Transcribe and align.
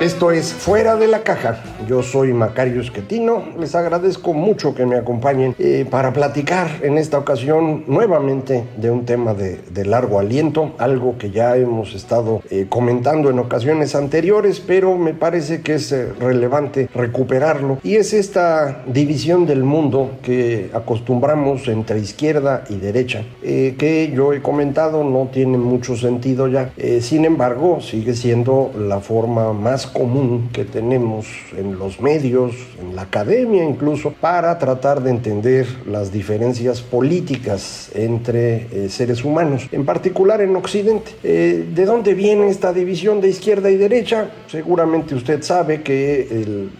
Esto 0.00 0.30
es 0.30 0.52
Fuera 0.52 0.94
de 0.94 1.08
la 1.08 1.24
Caja. 1.24 1.60
Yo 1.88 2.04
soy 2.04 2.32
Macario 2.32 2.80
Esquetino. 2.80 3.42
Les 3.58 3.74
agradezco 3.74 4.32
mucho 4.32 4.72
que 4.72 4.86
me 4.86 4.94
acompañen 4.94 5.56
eh, 5.58 5.84
para 5.90 6.12
platicar 6.12 6.68
en 6.82 6.98
esta 6.98 7.18
ocasión 7.18 7.82
nuevamente 7.88 8.62
de 8.76 8.92
un 8.92 9.04
tema 9.04 9.34
de, 9.34 9.58
largo 9.84 10.20
aliento, 10.20 10.72
algo 10.78 11.18
que 11.18 11.32
ya 11.32 11.56
hemos 11.56 11.96
estado 11.96 12.42
eh, 12.48 12.66
comentando 12.68 13.28
en 13.28 13.40
ocasiones 13.40 13.96
anteriores, 13.96 14.60
pero 14.60 14.96
me 14.96 15.14
parece 15.14 15.62
que 15.62 15.74
es 15.74 15.90
eh, 15.90 16.12
relevante 16.20 16.88
recuperarlo. 16.94 17.78
Y 17.82 17.96
es 17.96 18.12
esta 18.12 18.84
división 18.86 19.46
del 19.46 19.64
mundo 19.64 20.12
que 20.22 20.70
acostumbramos 20.74 21.66
entre 21.66 21.98
izquierda 21.98 22.62
y 22.68 22.76
derecha, 22.76 23.24
que 23.42 24.12
yo 24.14 24.32
he 24.32 24.42
comentado 24.42 25.02
no 25.02 25.28
tiene 25.32 25.58
mucho 25.58 25.96
sentido 25.96 26.46
ya. 26.46 26.70
sin 27.00 27.24
embargo, 27.24 27.80
sigue 27.80 28.14
siendo 28.14 28.70
la 28.78 29.00
forma 29.00 29.52
más 29.52 29.87
común 29.88 30.50
que 30.52 30.64
tenemos 30.64 31.26
en 31.56 31.78
los 31.78 32.00
medios, 32.00 32.54
en 32.80 32.94
la 32.96 33.02
academia 33.02 33.64
incluso, 33.64 34.12
para 34.12 34.58
tratar 34.58 35.02
de 35.02 35.10
entender 35.10 35.66
las 35.86 36.12
diferencias 36.12 36.80
políticas 36.80 37.90
entre 37.94 38.66
eh, 38.70 38.88
seres 38.88 39.24
humanos, 39.24 39.68
en 39.72 39.84
particular 39.84 40.40
en 40.40 40.54
Occidente. 40.56 41.12
Eh, 41.22 41.66
¿De 41.74 41.84
dónde 41.84 42.14
viene 42.14 42.48
esta 42.48 42.72
división 42.72 43.20
de 43.20 43.28
izquierda 43.28 43.70
y 43.70 43.76
derecha? 43.76 44.30
Seguramente 44.50 45.14
usted 45.14 45.42
sabe 45.42 45.82
que 45.82 46.20
el 46.30 46.70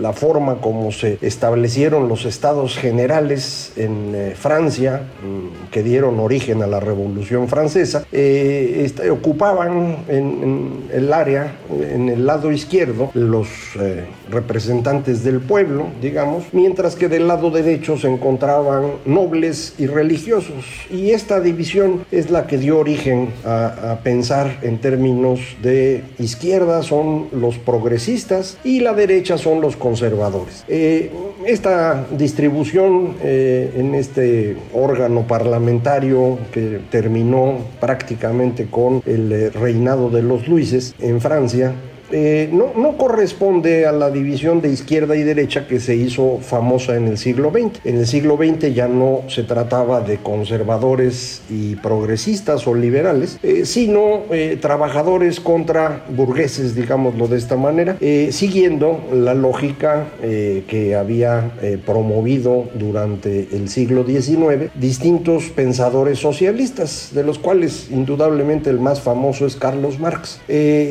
la 0.00 0.12
forma 0.12 0.60
como 0.60 0.92
se 0.92 1.18
establecieron 1.22 2.08
los 2.08 2.24
estados 2.24 2.76
generales 2.76 3.72
en 3.76 4.12
eh, 4.14 4.34
Francia, 4.36 5.02
mm, 5.22 5.70
que 5.70 5.82
dieron 5.82 6.20
origen 6.20 6.62
a 6.62 6.66
la 6.66 6.80
Revolución 6.80 7.48
Francesa, 7.48 8.04
eh, 8.12 8.82
este, 8.84 9.10
ocupaban 9.10 10.04
en, 10.08 10.84
el 10.92 11.12
área, 11.12 11.56
en 11.70 12.08
el 12.08 12.26
lado 12.26 12.52
izquierdo, 12.52 13.10
los 13.14 13.48
eh, 13.80 14.04
representantes 14.30 15.24
del 15.24 15.40
pueblo, 15.40 15.86
digamos, 16.00 16.44
mientras 16.52 16.94
que 16.94 17.08
del 17.08 17.26
lado 17.26 17.50
derecho 17.50 17.96
se 17.96 18.08
encontraban 18.08 18.92
nobles 19.04 19.74
y 19.78 19.86
religiosos. 19.86 20.64
Y 20.90 21.10
esta 21.10 21.40
división 21.40 22.04
es 22.10 22.30
la 22.30 22.46
que 22.46 22.58
dio 22.58 22.78
origen 22.78 23.30
a, 23.44 23.92
a 23.92 23.98
pensar 24.00 24.58
en 24.62 24.78
términos 24.78 25.40
de 25.62 26.04
izquierda 26.18 26.82
son 26.82 27.28
los 27.32 27.58
progresistas 27.58 28.58
y 28.64 28.80
la 28.80 28.92
derecha 28.92 29.38
son 29.38 29.60
los. 29.60 29.76
Eh, 30.68 31.10
esta 31.46 32.06
distribución 32.16 33.14
eh, 33.22 33.72
en 33.76 33.94
este 33.94 34.56
órgano 34.72 35.26
parlamentario 35.26 36.38
que 36.52 36.80
terminó 36.90 37.58
prácticamente 37.80 38.66
con 38.66 39.02
el 39.06 39.52
reinado 39.52 40.10
de 40.10 40.22
los 40.22 40.48
Luises 40.48 40.94
en 41.00 41.20
Francia, 41.20 41.72
eh, 42.10 42.48
no, 42.52 42.96
corresponde 42.96 43.86
a 43.86 43.92
la 43.92 44.10
división 44.10 44.60
de 44.60 44.70
izquierda 44.70 45.16
y 45.16 45.22
derecha 45.22 45.66
que 45.66 45.78
se 45.78 45.94
hizo 45.94 46.38
famosa 46.40 46.96
en 46.96 47.06
el 47.06 47.18
siglo 47.18 47.50
XX. 47.50 47.84
En 47.84 47.98
el 47.98 48.06
siglo 48.06 48.36
XX 48.36 48.74
ya 48.74 48.88
no 48.88 49.22
se 49.28 49.42
trataba 49.42 50.00
de 50.00 50.18
conservadores 50.18 51.42
y 51.50 51.76
progresistas 51.76 52.66
o 52.66 52.74
liberales, 52.74 53.38
eh, 53.42 53.64
sino 53.64 54.22
eh, 54.30 54.58
trabajadores 54.60 55.40
contra 55.40 56.04
burgueses, 56.08 56.74
digámoslo 56.74 57.28
de 57.28 57.36
esta 57.36 57.56
manera, 57.56 57.96
siguiendo 58.30 59.00
la 59.12 59.34
lógica 59.34 60.06
que 60.20 60.94
había 60.98 61.50
promovido 61.84 62.68
durante 62.74 63.48
el 63.52 63.68
siglo 63.68 64.04
XIX 64.04 64.70
distintos 64.74 65.44
pensadores 65.50 66.18
socialistas, 66.18 67.10
de 67.12 67.24
los 67.24 67.38
cuales 67.38 67.88
indudablemente 67.90 68.70
el 68.70 68.80
más 68.80 69.00
famoso 69.00 69.46
es 69.46 69.56
Carlos 69.56 69.98
Marx. 69.98 70.40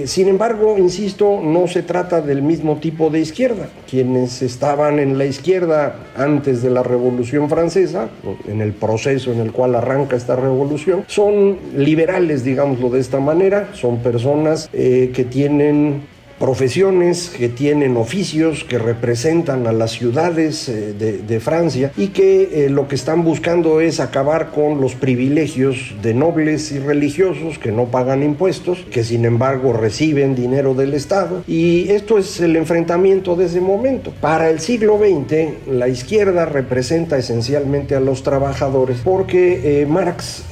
sin 0.05 0.27
embargo, 0.27 0.77
insisto, 0.77 1.06
no 1.19 1.67
se 1.67 1.83
trata 1.83 2.21
del 2.21 2.41
mismo 2.41 2.77
tipo 2.77 3.09
de 3.09 3.19
izquierda. 3.19 3.69
Quienes 3.89 4.41
estaban 4.41 4.99
en 4.99 5.17
la 5.17 5.25
izquierda 5.25 5.95
antes 6.15 6.61
de 6.61 6.69
la 6.69 6.83
Revolución 6.83 7.49
Francesa, 7.49 8.09
en 8.47 8.61
el 8.61 8.73
proceso 8.73 9.31
en 9.31 9.39
el 9.39 9.51
cual 9.51 9.75
arranca 9.75 10.15
esta 10.15 10.35
revolución, 10.35 11.03
son 11.07 11.57
liberales, 11.75 12.43
digámoslo 12.43 12.89
de 12.89 12.99
esta 12.99 13.19
manera, 13.19 13.69
son 13.73 13.99
personas 13.99 14.69
eh, 14.73 15.11
que 15.13 15.23
tienen 15.23 16.01
profesiones, 16.39 17.29
que 17.29 17.49
tienen 17.49 17.97
oficios, 17.97 18.63
que 18.63 18.77
representan 18.77 19.67
a 19.67 19.71
las 19.71 19.91
ciudades 19.91 20.69
eh, 20.69 20.93
de, 20.93 21.37
Francia 21.39 21.91
y 21.95 22.07
que 22.07 22.65
eh, 22.65 22.69
lo 22.69 22.87
que 22.87 22.95
están 22.95 23.23
buscando 23.23 23.79
es 23.79 23.99
acabar 23.99 24.49
con 24.51 24.81
los 24.81 24.95
privilegios 24.95 25.93
de 26.01 26.13
nobles 26.13 26.71
y 26.71 26.79
religiosos 26.79 27.59
que 27.59 27.71
no 27.71 27.85
pagan 27.85 28.23
impuestos, 28.23 28.79
que 28.91 29.03
sin 29.03 29.25
embargo 29.25 29.73
reciben 29.73 30.35
dinero 30.35 30.73
del 30.73 30.93
Estado. 30.93 31.43
Y 31.47 31.89
esto 31.89 32.17
es 32.17 32.39
el 32.39 32.55
enfrentamiento 32.55 33.35
de 33.35 33.45
ese 33.45 33.61
momento. 33.61 34.11
Para 34.19 34.49
el 34.49 34.59
siglo 34.59 34.97
XX, 34.97 35.67
la 35.67 35.87
izquierda 35.87 36.45
representa 36.45 37.17
esencialmente 37.17 37.95
a 37.95 37.99
los 37.99 38.23
trabajadores 38.23 38.99
porque 39.03 39.81
eh, 39.81 39.85
Marx 39.85 40.43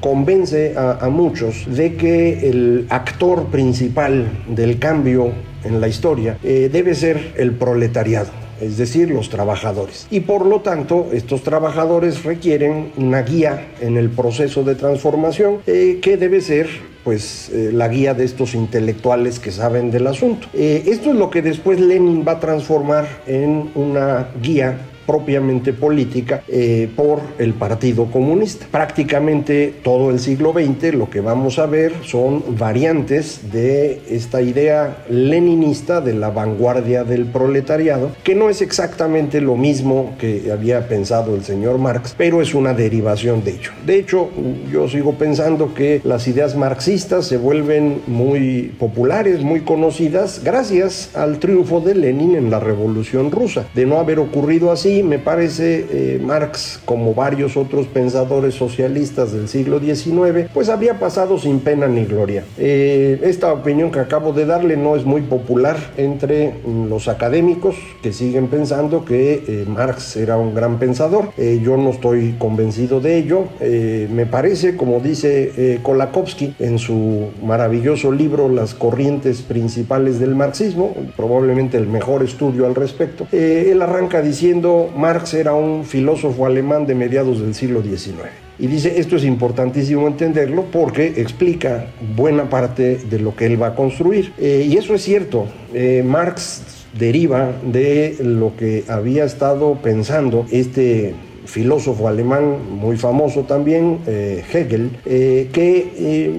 convence 0.00 0.74
a, 0.76 1.08
muchos 1.08 1.64
de 1.74 1.94
que 1.94 2.48
el 2.48 2.86
actor 2.88 3.46
principal 3.46 4.26
del 4.48 4.78
cambio 4.78 5.32
en 5.64 5.80
la 5.80 5.88
historia 5.88 6.38
eh, 6.42 6.68
debe 6.72 6.94
ser 6.94 7.34
el 7.36 7.52
proletariado 7.52 8.40
es 8.60 8.76
decir, 8.76 9.10
los 9.10 9.30
trabajadores. 9.30 10.06
Y 10.10 10.20
por 10.20 10.44
lo 10.44 10.60
tanto, 10.60 11.08
estos 11.12 11.42
trabajadores 11.42 12.24
requieren 12.24 12.92
una 12.98 13.22
guía 13.22 13.68
en 13.80 13.96
el 13.96 14.10
proceso 14.10 14.62
de 14.64 14.74
transformación 14.74 15.60
eh, 15.66 15.98
que 16.02 16.18
debe 16.18 16.42
ser 16.42 16.68
pues 17.02 17.48
eh, 17.54 17.70
la 17.72 17.88
guía 17.88 18.12
de 18.12 18.26
estos 18.26 18.54
intelectuales 18.54 19.38
que 19.38 19.50
saben 19.50 19.90
del 19.90 20.06
asunto. 20.06 20.46
esto 20.52 21.08
es 21.08 21.16
lo 21.16 21.30
que 21.30 21.40
después 21.40 21.80
Lenin 21.80 22.22
va 22.28 22.32
a 22.32 22.40
transformar 22.40 23.08
en 23.26 23.70
una 23.74 24.28
guía 24.42 24.89
propiamente 25.06 25.72
política 25.72 26.42
eh, 26.48 26.88
por 26.94 27.20
el 27.38 27.54
Partido 27.54 28.06
Comunista. 28.06 28.66
Prácticamente 28.70 29.74
todo 29.82 30.10
el 30.10 30.20
siglo 30.20 30.52
XX 30.52 30.94
lo 30.94 31.10
que 31.10 31.20
vamos 31.20 31.58
a 31.58 31.66
ver 31.66 31.92
son 32.04 32.56
variantes 32.58 33.52
de 33.52 34.00
esta 34.08 34.42
idea 34.42 35.04
leninista 35.08 36.00
de 36.00 36.14
la 36.14 36.30
vanguardia 36.30 37.04
del 37.04 37.26
proletariado, 37.26 38.12
que 38.22 38.34
no 38.34 38.50
es 38.50 38.62
exactamente 38.62 39.40
lo 39.40 39.56
mismo 39.56 40.14
que 40.18 40.50
había 40.52 40.86
pensado 40.88 41.34
el 41.34 41.44
señor 41.44 41.78
Marx, 41.78 42.14
pero 42.16 42.42
es 42.42 42.54
una 42.54 42.74
derivación 42.74 43.42
de 43.44 43.52
ello. 43.52 43.70
De 43.86 43.98
hecho, 43.98 44.30
yo 44.72 44.88
sigo 44.88 45.14
pensando 45.14 45.74
que 45.74 46.00
las 46.04 46.26
ideas 46.28 46.56
marxistas 46.56 47.26
se 47.26 47.36
vuelven 47.36 48.02
muy 48.06 48.72
populares, 48.78 49.42
muy 49.42 49.60
conocidas, 49.60 50.42
gracias 50.44 51.10
al 51.14 51.38
triunfo 51.38 51.80
de 51.80 51.94
Lenin 51.94 52.36
en 52.36 52.50
la 52.50 52.60
Revolución 52.60 53.30
Rusa. 53.30 53.66
De 53.74 53.86
no 53.86 53.98
haber 53.98 54.18
ocurrido 54.18 54.72
así, 54.72 54.89
me 55.02 55.18
parece 55.18 55.86
eh, 55.90 56.20
Marx, 56.22 56.80
como 56.84 57.14
varios 57.14 57.56
otros 57.56 57.86
pensadores 57.86 58.54
socialistas 58.54 59.32
del 59.32 59.48
siglo 59.48 59.78
XIX, 59.78 60.48
pues 60.52 60.68
había 60.68 60.98
pasado 60.98 61.38
sin 61.38 61.60
pena 61.60 61.86
ni 61.86 62.04
gloria. 62.04 62.44
Eh, 62.58 63.20
esta 63.22 63.52
opinión 63.52 63.90
que 63.90 64.00
acabo 64.00 64.32
de 64.32 64.46
darle 64.46 64.76
no 64.76 64.96
es 64.96 65.04
muy 65.04 65.22
popular 65.22 65.76
entre 65.96 66.54
los 66.88 67.08
académicos 67.08 67.76
que 68.02 68.12
siguen 68.12 68.48
pensando 68.48 69.04
que 69.04 69.44
eh, 69.46 69.64
Marx 69.68 70.16
era 70.16 70.36
un 70.36 70.54
gran 70.54 70.78
pensador. 70.78 71.32
yo 71.36 71.76
no 71.76 71.90
estoy 71.90 72.34
convencido 72.38 73.00
de 73.00 73.18
ello. 73.18 73.44
me 73.60 74.26
parece, 74.26 74.76
como 74.76 75.00
dice 75.00 75.78
Kolakowski 75.82 76.54
en 76.58 76.78
su 76.78 77.30
maravilloso 77.42 78.12
libro 78.12 78.48
Las 78.48 78.74
corrientes 78.74 79.42
principales 79.42 80.18
del 80.18 80.34
marxismo, 80.34 80.94
probablemente 81.16 81.76
el 81.76 81.86
mejor 81.86 82.22
estudio 82.22 82.66
al 82.66 82.74
respecto, 82.74 83.26
él 83.32 83.80
arranca 83.82 84.22
diciendo 84.22 84.79
Marx 84.88 85.34
era 85.34 85.54
un 85.54 85.84
filósofo 85.84 86.46
alemán 86.46 86.86
de 86.86 86.94
mediados 86.94 87.40
del 87.40 87.54
siglo 87.54 87.82
XIX. 87.82 88.28
Y 88.58 88.66
dice, 88.66 89.00
esto 89.00 89.16
es 89.16 89.24
importantísimo 89.24 90.06
entenderlo 90.06 90.66
porque 90.70 91.14
explica 91.16 91.86
buena 92.14 92.50
parte 92.50 92.96
de 92.96 93.18
lo 93.18 93.34
que 93.34 93.46
él 93.46 93.60
va 93.60 93.68
a 93.68 93.74
construir. 93.74 94.32
Eh, 94.38 94.66
y 94.68 94.76
eso 94.76 94.94
es 94.94 95.02
cierto. 95.02 95.46
Eh, 95.72 96.02
Marx 96.06 96.62
deriva 96.98 97.52
de 97.64 98.16
lo 98.20 98.54
que 98.56 98.84
había 98.88 99.24
estado 99.24 99.76
pensando 99.76 100.44
este 100.50 101.14
filósofo 101.50 102.08
alemán 102.08 102.56
muy 102.70 102.96
famoso 102.96 103.42
también, 103.42 103.98
eh, 104.06 104.42
Hegel, 104.52 104.90
que 105.04 106.38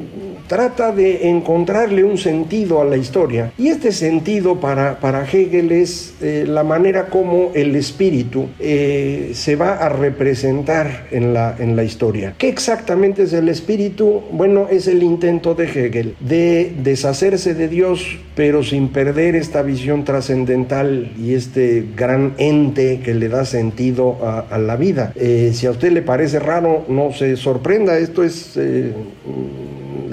trata 0.51 0.91
de 0.91 1.29
encontrarle 1.29 2.03
un 2.03 2.17
sentido 2.17 2.81
a 2.81 2.83
la 2.83 2.97
historia. 2.97 3.53
Y 3.57 3.69
este 3.69 3.93
sentido 3.93 4.59
para, 4.59 4.99
para 4.99 5.23
Hegel 5.23 5.71
es 5.71 6.15
eh, 6.19 6.43
la 6.45 6.65
manera 6.65 7.05
como 7.05 7.51
el 7.53 7.73
espíritu 7.77 8.49
eh, 8.59 9.31
se 9.33 9.55
va 9.55 9.75
a 9.75 9.87
representar 9.87 11.07
en 11.11 11.33
la, 11.33 11.55
en 11.57 11.77
la 11.77 11.85
historia. 11.85 12.35
¿Qué 12.37 12.49
exactamente 12.49 13.23
es 13.23 13.31
el 13.31 13.47
espíritu? 13.47 14.23
Bueno, 14.33 14.67
es 14.69 14.87
el 14.87 15.03
intento 15.03 15.55
de 15.55 15.67
Hegel 15.67 16.15
de 16.19 16.73
deshacerse 16.83 17.53
de 17.53 17.69
Dios, 17.69 18.19
pero 18.41 18.63
sin 18.63 18.87
perder 18.87 19.35
esta 19.35 19.61
visión 19.61 20.03
trascendental 20.03 21.11
y 21.15 21.35
este 21.35 21.85
gran 21.95 22.33
ente 22.39 22.99
que 23.01 23.13
le 23.13 23.29
da 23.29 23.45
sentido 23.45 24.17
a, 24.23 24.57
la 24.57 24.77
vida. 24.77 25.13
Eh, 25.15 25.51
si 25.53 25.67
a 25.67 25.69
usted 25.69 25.91
le 25.91 26.01
parece 26.01 26.39
raro, 26.39 26.83
no 26.87 27.13
se 27.13 27.37
sorprenda, 27.37 27.99
esto 27.99 28.23
es 28.23 28.57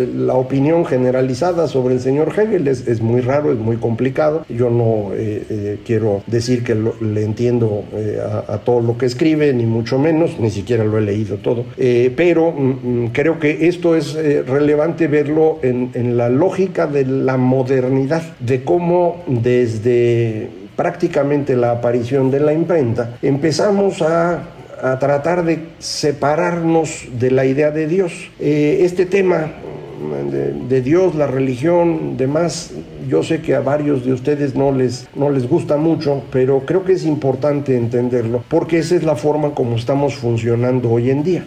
la 0.07 0.35
opinión 0.35 0.85
generalizada 0.85 1.69
sobre 1.69 1.95
el 1.95 2.01
señor 2.01 2.33
Hegel 2.37 2.69
es, 2.69 3.01
muy 3.01 3.21
raro, 3.21 3.53
es 3.53 3.59
muy 3.59 3.77
complicado. 3.77 4.45
Yo 4.49 4.71
no 4.71 5.13
eh, 5.15 5.45
eh, 5.49 5.79
quiero 5.85 6.23
decir 6.27 6.65
que 6.65 6.75
le 6.75 7.25
entiendo 7.25 7.85
eh, 7.93 8.19
a, 8.49 8.59
todo 8.59 8.81
lo 8.81 8.99
que 8.99 9.07
escribe, 9.07 9.53
ni 9.53 9.67
mucho 9.67 9.99
menos, 9.99 10.39
ni 10.39 10.51
siquiera 10.51 10.85
lo 10.85 10.99
he 10.99 11.01
leído 11.01 11.37
todo. 11.37 11.65
pero 12.17 12.53
mm, 12.53 13.05
mm, 13.05 13.07
creo 13.13 13.39
que 13.39 13.69
esto 13.69 13.95
es 13.95 14.15
relevante 14.47 15.09
verlo 15.09 15.59
en, 15.63 16.17
la 16.17 16.29
lógica 16.29 16.87
de 16.87 17.05
la 17.05 17.37
modernidad, 17.37 18.23
de 18.41 18.65
cómo 18.65 19.23
desde 19.27 20.49
prácticamente 20.77 21.57
la 21.57 21.73
aparición 21.73 22.31
de 22.31 22.41
la 22.41 22.53
imprenta 22.53 23.19
empezamos 23.23 24.01
a 24.03 24.55
a 24.81 24.97
tratar 25.01 25.45
de 25.45 25.59
separarnos 25.81 27.09
de 27.19 27.33
la 27.33 27.45
idea 27.45 27.73
de 27.73 27.89
Dios. 27.89 28.13
este 28.39 29.07
tema 29.07 29.51
de, 30.69 30.83
Dios, 30.83 31.15
la 31.15 31.27
religión, 31.27 32.17
demás, 32.17 32.73
yo 33.09 33.23
sé 33.23 33.41
que 33.41 33.55
a 33.55 33.61
varios 33.61 34.05
de 34.05 34.13
ustedes 34.13 34.55
no 34.55 34.73
les, 34.73 35.09
no 35.15 35.31
les 35.31 35.49
gusta 35.49 35.77
mucho, 35.77 36.23
pero 36.31 36.61
creo 36.61 36.85
que 36.85 36.93
es 36.93 37.05
importante 37.05 37.77
entenderlo, 37.77 38.45
porque 38.49 38.79
esa 38.79 38.97
es 38.97 39.03
la 39.03 39.17
forma 39.17 39.55
como 39.55 39.77
estamos 39.77 40.15
funcionando 40.15 40.91
hoy 40.91 41.11
en 41.11 41.23
día. 41.23 41.45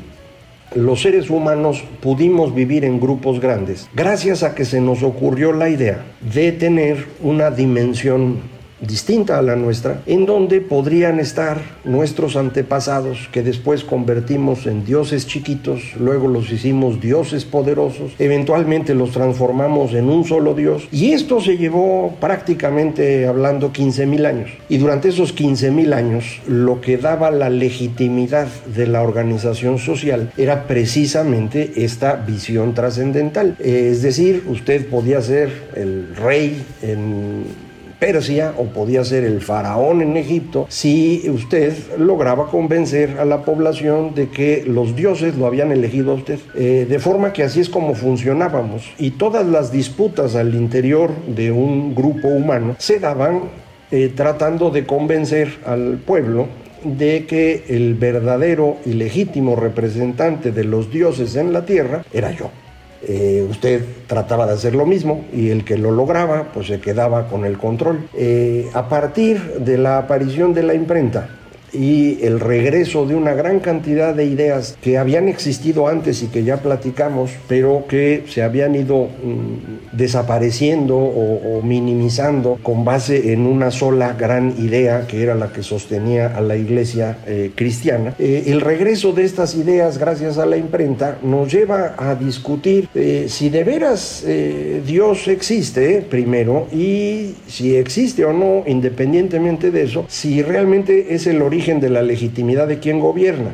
Los 0.75 1.01
seres 1.01 1.29
humanos 1.29 1.83
pudimos 1.99 2.55
vivir 2.55 2.85
en 2.85 3.01
grupos 3.01 3.41
grandes 3.41 3.89
gracias 3.93 4.41
a 4.41 4.55
que 4.55 4.63
se 4.63 4.79
nos 4.79 5.03
ocurrió 5.03 5.51
la 5.51 5.67
idea 5.67 6.05
de 6.21 6.53
tener 6.53 7.07
una 7.21 7.51
dimensión 7.51 8.37
distinta 8.81 9.37
a 9.37 9.41
la 9.41 9.55
nuestra, 9.55 10.01
en 10.05 10.25
donde 10.25 10.61
podrían 10.61 11.19
estar 11.19 11.61
nuestros 11.83 12.35
antepasados 12.35 13.29
que 13.31 13.43
después 13.43 13.83
convertimos 13.83 14.65
en 14.65 14.85
dioses 14.85 15.27
chiquitos, 15.27 15.95
luego 15.99 16.27
los 16.27 16.51
hicimos 16.51 16.99
dioses 16.99 17.45
poderosos, 17.45 18.13
eventualmente 18.19 18.95
los 18.95 19.11
transformamos 19.11 19.93
en 19.93 20.09
un 20.09 20.25
solo 20.25 20.53
dios 20.53 20.87
y 20.91 21.11
esto 21.11 21.39
se 21.41 21.57
llevó 21.57 22.15
prácticamente 22.19 23.27
hablando 23.27 23.71
15 23.71 24.05
mil 24.05 24.25
años. 24.25 24.49
Y 24.69 24.77
durante 24.77 25.09
esos 25.09 25.33
15 25.33 25.71
mil 25.71 25.93
años 25.93 26.41
lo 26.47 26.81
que 26.81 26.97
daba 26.97 27.31
la 27.31 27.49
legitimidad 27.49 28.47
de 28.75 28.87
la 28.87 29.01
organización 29.01 29.77
social 29.77 30.31
era 30.37 30.67
precisamente 30.67 31.71
esta 31.75 32.15
visión 32.15 32.73
trascendental. 32.73 33.55
Es 33.59 34.01
decir, 34.01 34.43
usted 34.47 34.87
podía 34.87 35.21
ser 35.21 35.51
el 35.75 36.15
rey 36.15 36.63
en 36.81 37.70
Persia 38.01 38.55
o 38.57 38.63
podía 38.65 39.03
ser 39.03 39.23
el 39.25 39.41
faraón 39.41 40.01
en 40.01 40.17
Egipto 40.17 40.65
si 40.69 41.29
usted 41.29 41.71
lograba 41.99 42.47
convencer 42.47 43.19
a 43.19 43.25
la 43.25 43.43
población 43.43 44.15
de 44.15 44.29
que 44.29 44.63
los 44.65 44.95
dioses 44.95 45.35
lo 45.35 45.45
habían 45.45 45.71
elegido 45.71 46.13
a 46.13 46.15
usted. 46.15 46.39
Eh, 46.55 46.87
de 46.89 46.97
forma 46.97 47.31
que 47.31 47.43
así 47.43 47.59
es 47.59 47.69
como 47.69 47.93
funcionábamos 47.93 48.89
y 48.97 49.11
todas 49.11 49.45
las 49.45 49.71
disputas 49.71 50.35
al 50.35 50.55
interior 50.55 51.11
de 51.27 51.51
un 51.51 51.93
grupo 51.93 52.27
humano 52.27 52.75
se 52.79 52.97
daban 52.97 53.41
eh, 53.91 54.11
tratando 54.15 54.71
de 54.71 54.87
convencer 54.87 55.59
al 55.63 55.99
pueblo 56.03 56.47
de 56.83 57.27
que 57.27 57.65
el 57.67 57.93
verdadero 57.93 58.77
y 58.83 58.93
legítimo 58.93 59.55
representante 59.55 60.51
de 60.51 60.63
los 60.63 60.91
dioses 60.91 61.35
en 61.35 61.53
la 61.53 61.67
tierra 61.67 62.03
era 62.11 62.31
yo. 62.31 62.49
Eh, 63.03 63.45
usted 63.49 63.83
trataba 64.07 64.45
de 64.45 64.53
hacer 64.53 64.75
lo 64.75 64.85
mismo 64.85 65.25
y 65.33 65.49
el 65.49 65.65
que 65.65 65.77
lo 65.77 65.91
lograba 65.91 66.51
pues 66.53 66.67
se 66.67 66.79
quedaba 66.79 67.27
con 67.27 67.45
el 67.45 67.57
control. 67.57 68.07
Eh, 68.13 68.69
a 68.73 68.89
partir 68.89 69.41
de 69.59 69.77
la 69.77 69.97
aparición 69.97 70.53
de 70.53 70.63
la 70.63 70.73
imprenta, 70.73 71.29
y 71.73 72.23
el 72.23 72.39
regreso 72.39 73.05
de 73.05 73.15
una 73.15 73.33
gran 73.33 73.59
cantidad 73.59 74.13
de 74.13 74.25
ideas 74.25 74.77
que 74.81 74.97
habían 74.97 75.27
existido 75.27 75.87
antes 75.87 76.21
y 76.23 76.27
que 76.27 76.43
ya 76.43 76.57
platicamos, 76.57 77.31
pero 77.47 77.85
que 77.87 78.23
se 78.27 78.43
habían 78.43 78.75
ido 78.75 79.05
mm, 79.05 79.95
desapareciendo 79.95 80.97
o, 80.97 81.61
minimizando 81.63 82.57
con 82.63 82.83
base 82.83 83.33
en 83.33 83.45
una 83.45 83.71
sola 83.71 84.13
gran 84.13 84.55
idea 84.57 85.05
que 85.07 85.21
era 85.21 85.35
la 85.35 85.51
que 85.53 85.63
sostenía 85.63 86.35
a 86.35 86.41
la 86.41 86.55
iglesia 86.55 87.19
eh, 87.27 87.51
cristiana. 87.55 88.15
Eh, 88.17 88.43
el 88.47 88.61
regreso 88.61 89.13
de 89.13 89.23
estas 89.23 89.55
ideas 89.55 89.97
gracias 89.97 90.37
a 90.37 90.45
la 90.45 90.57
imprenta 90.57 91.19
nos 91.23 91.51
lleva 91.51 91.95
a 91.97 92.15
discutir 92.15 92.89
eh, 92.95 93.25
si 93.29 93.49
de 93.49 93.63
veras 93.63 94.25
Dios 94.85 95.27
existe 95.27 96.01
primero 96.01 96.67
y 96.71 97.35
si 97.47 97.75
existe 97.75 98.25
o 98.25 98.33
no, 98.33 98.63
independientemente 98.65 99.71
de 99.71 99.83
eso, 99.83 100.05
si 100.07 100.41
realmente 100.41 101.13
es 101.13 101.27
el 101.27 101.41
origen 101.41 101.60
de 101.61 101.89
la 101.89 102.01
legitimidad 102.01 102.67
de 102.67 102.79
quien 102.79 102.99
gobierna. 102.99 103.51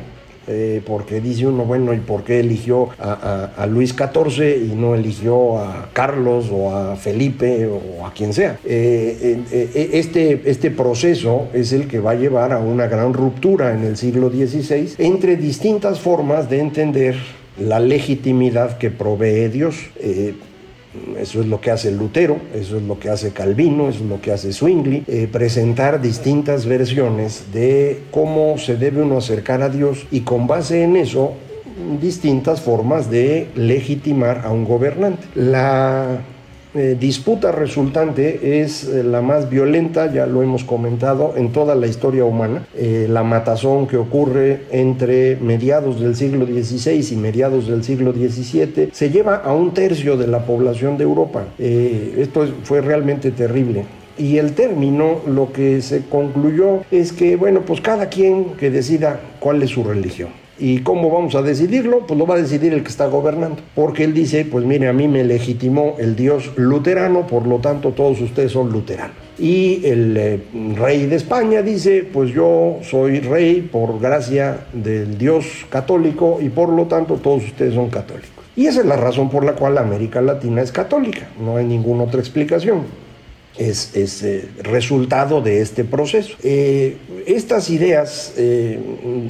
Eh, 0.50 0.80
porque 0.86 1.20
dice 1.20 1.46
uno, 1.46 1.66
bueno, 1.66 1.92
¿y 1.92 1.98
por 1.98 2.24
qué 2.24 2.40
eligió 2.40 2.88
a, 2.98 3.66
Luis 3.70 3.94
XIV 3.94 4.64
y 4.64 4.74
no 4.74 4.94
eligió 4.94 5.58
a 5.58 5.90
Carlos 5.92 6.46
o 6.50 6.74
a 6.74 6.96
Felipe 6.96 7.66
o 7.66 8.06
a 8.06 8.14
quien 8.14 8.32
sea? 8.32 8.58
Eh, 8.64 9.42
eh, 9.52 9.90
este, 9.92 10.40
este 10.46 10.70
proceso 10.70 11.48
es 11.52 11.74
el 11.74 11.86
que 11.86 12.00
va 12.00 12.12
a 12.12 12.14
llevar 12.14 12.54
a 12.54 12.60
una 12.60 12.86
gran 12.86 13.12
ruptura 13.12 13.74
en 13.74 13.84
el 13.84 13.98
siglo 13.98 14.30
XVI 14.30 14.94
entre 14.96 15.36
distintas 15.36 16.00
formas 16.00 16.48
de 16.48 16.60
entender 16.60 17.16
la 17.58 17.78
legitimidad 17.78 18.78
que 18.78 18.90
provee 18.90 19.48
Dios. 19.48 19.76
Eso 21.18 21.40
es 21.40 21.46
lo 21.46 21.60
que 21.60 21.70
hace 21.70 21.90
Lutero, 21.90 22.38
eso 22.54 22.76
es 22.76 22.82
lo 22.82 22.98
que 22.98 23.10
hace 23.10 23.32
Calvino, 23.32 23.88
eso 23.88 24.04
es 24.04 24.08
lo 24.08 24.20
que 24.20 24.32
hace 24.32 24.52
Zwingli, 24.52 25.04
eh, 25.06 25.28
presentar 25.30 26.00
distintas 26.00 26.66
versiones 26.66 27.52
de 27.52 28.02
cómo 28.10 28.58
se 28.58 28.76
debe 28.76 29.02
uno 29.02 29.18
acercar 29.18 29.62
a 29.62 29.68
Dios 29.68 30.06
y 30.10 30.20
con 30.20 30.46
base 30.46 30.82
en 30.82 30.96
eso 30.96 31.34
distintas 32.00 32.60
formas 32.60 33.10
de 33.10 33.48
legitimar 33.54 34.42
a 34.44 34.50
un 34.50 34.64
gobernante. 34.64 35.26
La 35.34 36.20
eh, 36.78 36.96
disputa 36.98 37.50
resultante 37.50 38.60
es 38.62 38.84
eh, 38.84 39.02
la 39.02 39.20
más 39.20 39.50
violenta, 39.50 40.12
ya 40.12 40.26
lo 40.26 40.44
hemos 40.44 40.62
comentado, 40.62 41.34
en 41.36 41.50
toda 41.50 41.74
la 41.74 41.88
historia 41.88 42.24
humana. 42.24 42.66
Eh, 42.76 43.08
la 43.10 43.24
matazón 43.24 43.88
que 43.88 43.96
ocurre 43.96 44.62
entre 44.70 45.34
mediados 45.36 45.98
del 45.98 46.14
siglo 46.14 46.46
XVI 46.46 47.04
y 47.10 47.16
mediados 47.16 47.66
del 47.66 47.82
siglo 47.82 48.12
XVII 48.12 48.90
se 48.92 49.10
lleva 49.10 49.36
a 49.36 49.52
un 49.52 49.74
tercio 49.74 50.16
de 50.16 50.28
la 50.28 50.46
población 50.46 50.96
de 50.96 51.02
Europa. 51.04 51.46
esto 51.58 52.46
fue 52.62 52.80
realmente 52.80 53.32
terrible. 53.32 53.84
Y 54.16 54.38
el 54.38 54.52
término, 54.52 55.20
lo 55.26 55.52
que 55.52 55.82
se 55.82 56.04
concluyó 56.06 56.84
es 56.92 57.12
que, 57.12 57.34
bueno, 57.34 57.62
pues 57.62 57.80
cada 57.80 58.08
quien 58.08 58.54
que 58.56 58.70
decida 58.70 59.20
cuál 59.40 59.62
es 59.62 59.70
su 59.70 59.82
religión. 59.82 60.28
¿Y 60.58 60.80
cómo 60.80 61.10
vamos 61.10 61.34
a 61.34 61.42
decidirlo? 61.42 62.06
Pues 62.06 62.18
lo 62.18 62.26
va 62.26 62.34
a 62.34 62.38
decidir 62.38 62.72
el 62.72 62.82
que 62.82 62.88
está 62.88 63.06
gobernando. 63.06 63.62
Porque 63.74 64.04
él 64.04 64.12
dice, 64.12 64.44
pues 64.44 64.64
mire, 64.64 64.88
a 64.88 64.92
mí 64.92 65.06
me 65.06 65.22
legitimó 65.24 65.94
el 65.98 66.16
Dios 66.16 66.52
luterano, 66.56 67.26
por 67.26 67.46
lo 67.46 67.58
tanto 67.58 67.92
todos 67.92 68.20
ustedes 68.20 68.52
son 68.52 68.70
luteranos. 68.70 69.16
Y 69.38 69.86
el 69.86 70.16
eh, 70.16 70.40
rey 70.76 71.06
de 71.06 71.14
España 71.14 71.62
dice, 71.62 72.08
pues 72.12 72.32
yo 72.32 72.78
soy 72.82 73.20
rey 73.20 73.62
por 73.62 74.00
gracia 74.00 74.66
del 74.72 75.16
Dios 75.16 75.46
católico 75.70 76.38
y 76.40 76.48
por 76.48 76.70
lo 76.70 76.86
tanto 76.86 77.14
todos 77.14 77.44
ustedes 77.44 77.74
son 77.74 77.88
católicos. 77.88 78.30
Y 78.56 78.66
esa 78.66 78.80
es 78.80 78.86
la 78.86 78.96
razón 78.96 79.30
por 79.30 79.44
la 79.44 79.52
cual 79.52 79.78
América 79.78 80.20
Latina 80.20 80.62
es 80.62 80.72
católica, 80.72 81.28
no 81.40 81.56
hay 81.56 81.64
ninguna 81.64 82.02
otra 82.04 82.18
explicación 82.18 83.07
es, 83.58 84.22
eh, 84.22 84.48
resultado 84.62 85.40
de 85.40 85.60
este 85.60 85.84
proceso. 85.84 86.34
Eh, 86.42 86.96
estas 87.26 87.70
ideas 87.70 88.34
eh, 88.36 88.78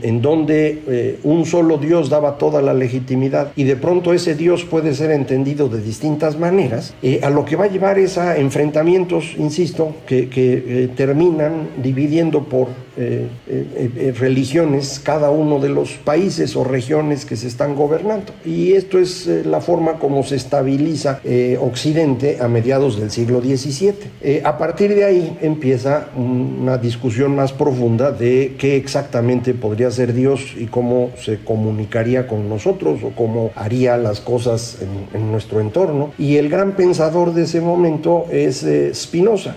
en 0.03 0.23
donde 0.23 1.19
un 1.25 1.47
solo 1.47 1.79
Dios 1.79 2.11
daba 2.11 2.39
toda 2.39 2.63
la 2.63 2.75
legitimidad 2.75 3.53
y 3.57 3.65
de 3.65 3.77
pronto 3.77 4.13
ese 4.13 4.35
Dios 4.35 4.65
puede 4.65 4.95
ser 4.95 5.11
entendido 5.11 5.69
de 5.69 5.81
distintas 5.81 6.39
maneras, 6.39 6.95
a 7.23 7.31
lo 7.31 7.45
que 7.45 7.57
va 7.57 7.65
a 7.65 7.69
llevar 7.69 7.99
es 7.99 8.19
a 8.19 8.39
enfrentamientos, 8.39 9.35
insisto, 9.39 9.97
que, 10.07 10.29
que 10.29 10.91
terminan 10.97 11.69
dividiendo 11.83 12.45
por 12.45 12.69
eh, 13.01 13.29
eh, 13.47 13.91
eh, 13.97 14.15
religiones 14.19 15.01
cada 15.01 15.31
uno 15.31 15.61
de 15.61 15.69
los 15.69 15.93
países 15.93 16.57
o 16.57 16.65
regiones 16.65 17.25
que 17.25 17.37
se 17.37 17.47
están 17.47 17.77
gobernando. 17.77 18.33
Y 18.45 18.73
esto 18.73 18.99
es 18.99 19.29
la 19.47 19.61
forma 19.61 20.01
como 20.01 20.25
se 20.25 20.35
estabiliza 20.35 21.21
Occidente 21.61 22.39
a 22.41 22.49
mediados 22.49 22.99
del 22.99 23.11
siglo 23.11 23.41
XVII. 23.41 24.41
a 24.43 24.59
partir 24.59 24.95
de 24.95 25.05
ahí 25.05 25.39
empieza 25.43 26.09
una 26.17 26.79
discusión 26.79 27.37
más 27.37 27.53
profunda 27.53 28.11
de 28.11 28.57
qué 28.59 28.77
exactamente 28.77 29.55
podría 29.55 29.91
ser 29.91 30.13
Dios 30.13 30.55
y 30.59 30.67
cómo 30.67 31.11
se 31.21 31.39
comunicaría 31.39 32.27
con 32.27 32.49
nosotros 32.49 33.03
o 33.05 33.11
cómo 33.11 33.53
haría 33.55 33.97
las 33.97 34.21
cosas 34.21 34.79
en, 35.15 35.31
nuestro 35.31 35.61
entorno. 35.61 36.11
Y 36.19 36.37
el 36.37 36.49
gran 36.49 36.73
pensador 36.73 37.35
de 37.35 37.43
ese 37.43 37.61
momento 37.61 38.27
es 38.31 38.67
Spinoza. 38.95 39.55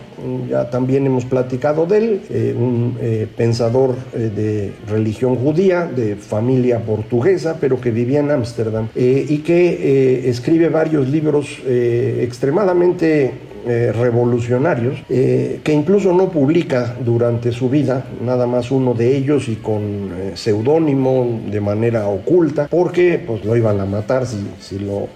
Ya 0.50 0.70
también 0.70 1.06
hemos 1.08 1.26
platicado 1.26 1.86
de 1.88 1.98
él, 1.98 2.22
un 2.58 2.98
pensador 3.36 3.96
eh, 4.14 4.30
de 4.36 4.74
religión 4.88 5.36
judía, 5.36 5.86
de 5.86 6.16
familia 6.16 6.80
portuguesa, 6.80 7.58
pero 7.60 7.80
que 7.80 7.92
vivía 7.92 8.20
en 8.20 8.32
Ámsterdam 8.32 8.90
eh, 8.96 9.26
y 9.28 9.40
que 9.40 9.70
eh, 9.70 10.30
escribe 10.30 10.70
varios 10.70 11.08
libros 11.08 11.60
extremadamente 11.66 13.32
eh, 13.64 13.92
revolucionarios, 13.92 15.04
eh, 15.08 15.60
que 15.64 15.72
incluso 15.72 16.14
no 16.14 16.30
publica 16.30 16.96
durante 17.06 17.52
su 17.52 17.70
vida, 17.70 18.06
nada 18.26 18.48
más 18.48 18.72
uno 18.72 18.96
de 18.96 19.16
ellos 19.16 19.50
y 19.50 19.58
con 19.58 19.82
eh, 19.84 20.32
seudónimo 20.34 21.42
de 21.46 21.62
manera 21.62 22.08
oculta, 22.08 22.68
porque 22.68 23.22
pues 23.26 23.46
lo 23.46 23.56
iban 23.56 23.80
a 23.80 23.86
matar 23.86 24.26
si, 24.26 24.38
si 24.60 24.80
lo 24.80 25.08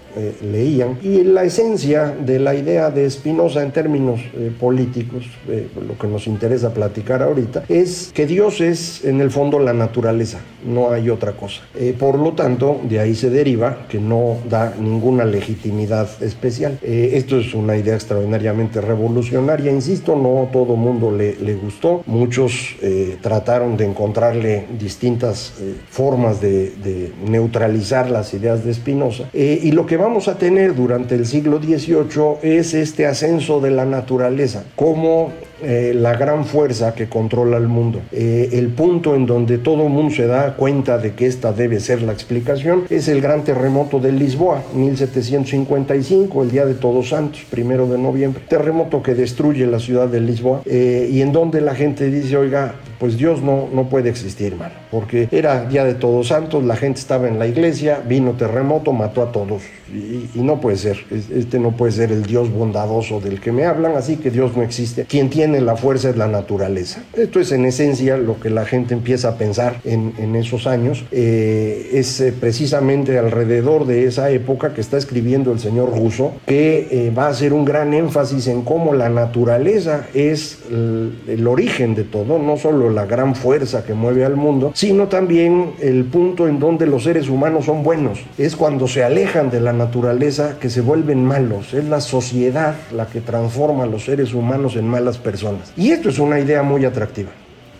leían. 0.50 0.96
Y 1.02 1.24
la 1.24 1.44
esencia 1.44 2.14
de 2.24 2.38
la 2.38 2.54
idea 2.54 2.90
de 2.90 3.10
Spinoza 3.10 3.62
en 3.62 3.70
términos 3.70 4.18
políticos, 4.58 5.26
lo 5.46 5.98
que 5.98 6.06
nos 6.06 6.26
interesa 6.26 6.72
platicar 6.72 7.22
ahorita, 7.22 7.64
es 7.68 8.12
que 8.14 8.26
Dios 8.26 8.62
es 8.62 9.04
en 9.04 9.20
el 9.20 9.30
fondo 9.30 9.58
la 9.58 9.74
naturaleza, 9.74 10.38
no 10.64 10.90
hay 10.90 11.10
otra 11.10 11.32
cosa. 11.32 11.60
por 11.98 12.18
lo 12.18 12.32
tanto, 12.32 12.80
de 12.88 12.98
ahí 13.00 13.14
se 13.14 13.28
deriva 13.28 13.86
que 13.90 13.98
no 13.98 14.38
da 14.48 14.72
ninguna 14.80 15.26
legitimidad 15.26 16.08
especial. 16.22 16.78
esto 16.82 17.38
es 17.38 17.52
una 17.52 17.76
idea 17.76 17.94
extraordinaria 17.94 18.35
revolucionaria. 18.38 19.72
Insisto, 19.72 20.16
no 20.16 20.48
todo 20.52 20.76
mundo 20.76 21.10
le, 21.10 21.54
gustó. 21.54 22.02
Muchos 22.06 22.76
eh, 22.82 23.16
trataron 23.20 23.76
de 23.76 23.86
encontrarle 23.86 24.66
distintas 24.78 25.54
eh, 25.60 25.74
formas 25.88 26.40
de, 26.40 26.70
de, 26.82 27.12
neutralizar 27.26 28.10
las 28.10 28.34
ideas 28.34 28.64
de 28.64 28.74
Spinoza. 28.74 29.30
Eh, 29.32 29.60
y 29.62 29.72
lo 29.72 29.86
que 29.86 29.96
vamos 29.96 30.28
a 30.28 30.36
tener 30.36 30.74
durante 30.74 31.14
el 31.14 31.26
siglo 31.26 31.58
XVIII 31.58 32.38
es 32.42 32.74
este 32.74 33.06
ascenso 33.06 33.60
de 33.60 33.70
la 33.70 33.84
naturaleza 33.84 34.64
como 34.76 35.32
eh, 35.62 35.92
la 35.94 36.14
gran 36.14 36.44
fuerza 36.44 36.94
que 36.94 37.08
controla 37.08 37.56
el 37.56 37.68
mundo. 37.68 38.02
Eh, 38.12 38.50
el 38.52 38.68
punto 38.68 39.14
en 39.14 39.26
donde 39.26 39.58
todo 39.58 39.84
el 39.84 39.90
mundo 39.90 40.14
se 40.14 40.26
da 40.26 40.54
cuenta 40.54 40.98
de 40.98 41.14
que 41.14 41.26
esta 41.26 41.52
debe 41.52 41.80
ser 41.80 42.02
la 42.02 42.12
explicación 42.12 42.84
es 42.90 43.08
el 43.08 43.20
gran 43.20 43.44
terremoto 43.44 43.98
de 43.98 44.12
Lisboa, 44.12 44.62
1755, 44.74 46.42
el 46.42 46.50
día 46.50 46.66
de 46.66 46.74
Todos 46.74 47.08
Santos, 47.08 47.42
primero 47.50 47.86
de 47.86 47.98
noviembre. 47.98 48.42
Terremoto 48.48 49.02
que 49.02 49.14
destruye 49.14 49.66
la 49.66 49.78
ciudad 49.78 50.08
de 50.08 50.20
Lisboa 50.20 50.62
eh, 50.66 51.08
y 51.10 51.22
en 51.22 51.32
donde 51.32 51.60
la 51.60 51.74
gente 51.74 52.10
dice, 52.10 52.36
oiga, 52.36 52.74
pues 52.98 53.16
Dios 53.16 53.42
no, 53.42 53.68
no 53.72 53.88
puede 53.88 54.08
existir, 54.08 54.52
hermano, 54.52 54.74
porque 54.90 55.28
era 55.30 55.66
día 55.66 55.84
de 55.84 55.94
Todos 55.94 56.28
Santos, 56.28 56.64
la 56.64 56.76
gente 56.76 57.00
estaba 57.00 57.28
en 57.28 57.38
la 57.38 57.46
iglesia, 57.46 58.02
vino 58.06 58.32
terremoto, 58.32 58.92
mató 58.92 59.22
a 59.22 59.32
todos 59.32 59.62
y, 59.92 60.40
no 60.40 60.60
puede 60.60 60.76
ser, 60.76 60.98
este 61.10 61.58
no 61.58 61.72
puede 61.76 61.92
ser 61.92 62.12
el 62.12 62.24
Dios 62.24 62.50
bondadoso 62.50 63.20
del 63.20 63.40
que 63.40 63.52
me 63.52 63.64
hablan, 63.64 63.96
así 63.96 64.16
que 64.16 64.30
Dios 64.30 64.56
no 64.56 64.62
existe. 64.62 65.04
Quien 65.04 65.30
tiene 65.30 65.60
la 65.60 65.76
fuerza 65.76 66.10
es 66.10 66.16
la 66.16 66.26
naturaleza. 66.26 67.02
Esto 67.14 67.40
es 67.40 67.52
en 67.52 67.64
esencia 67.64 68.16
lo 68.16 68.40
que 68.40 68.50
la 68.50 68.64
gente 68.64 68.94
empieza 68.94 69.28
a 69.28 69.34
pensar 69.36 69.80
en, 69.84 70.36
esos 70.36 70.66
años. 70.66 71.04
Eh, 71.12 71.90
es 71.94 72.20
eh, 72.20 72.32
precisamente 72.38 73.18
alrededor 73.18 73.86
de 73.86 74.06
esa 74.06 74.30
época 74.30 74.74
que 74.74 74.80
está 74.80 74.98
escribiendo 74.98 75.52
el 75.52 75.60
señor 75.60 75.96
Russo, 75.96 76.32
que 76.46 76.88
eh, 76.90 77.12
va 77.16 77.26
a 77.26 77.28
hacer 77.28 77.52
un 77.52 77.64
gran 77.64 77.94
énfasis 77.94 78.48
en 78.48 78.62
cómo 78.62 78.92
la 78.92 79.08
naturaleza 79.08 80.06
es 80.14 80.58
el 80.70 81.46
origen 81.46 81.94
de 81.94 82.04
todo, 82.04 82.38
no 82.38 82.56
solo 82.56 82.85
la 82.90 83.06
gran 83.06 83.34
fuerza 83.34 83.84
que 83.84 83.94
mueve 83.94 84.24
al 84.24 84.36
mundo, 84.36 84.72
sino 84.74 85.08
también 85.08 85.72
el 85.80 86.04
punto 86.04 86.48
en 86.48 86.58
donde 86.58 86.86
los 86.86 87.04
seres 87.04 87.28
humanos 87.28 87.66
son 87.66 87.82
buenos. 87.82 88.20
Es 88.38 88.56
cuando 88.56 88.88
se 88.88 89.04
alejan 89.04 89.50
de 89.50 89.60
la 89.60 89.72
naturaleza 89.72 90.58
que 90.60 90.70
se 90.70 90.80
vuelven 90.80 91.24
malos. 91.24 91.74
Es 91.74 91.84
la 91.84 92.00
sociedad 92.00 92.74
la 92.92 93.06
que 93.06 93.20
transforma 93.20 93.84
a 93.84 93.86
los 93.86 94.04
seres 94.04 94.34
humanos 94.34 94.76
en 94.76 94.88
malas 94.88 95.18
personas. 95.18 95.72
Y 95.76 95.90
esto 95.90 96.08
es 96.08 96.18
una 96.18 96.40
idea 96.40 96.62
muy 96.62 96.84
atractiva, 96.84 97.30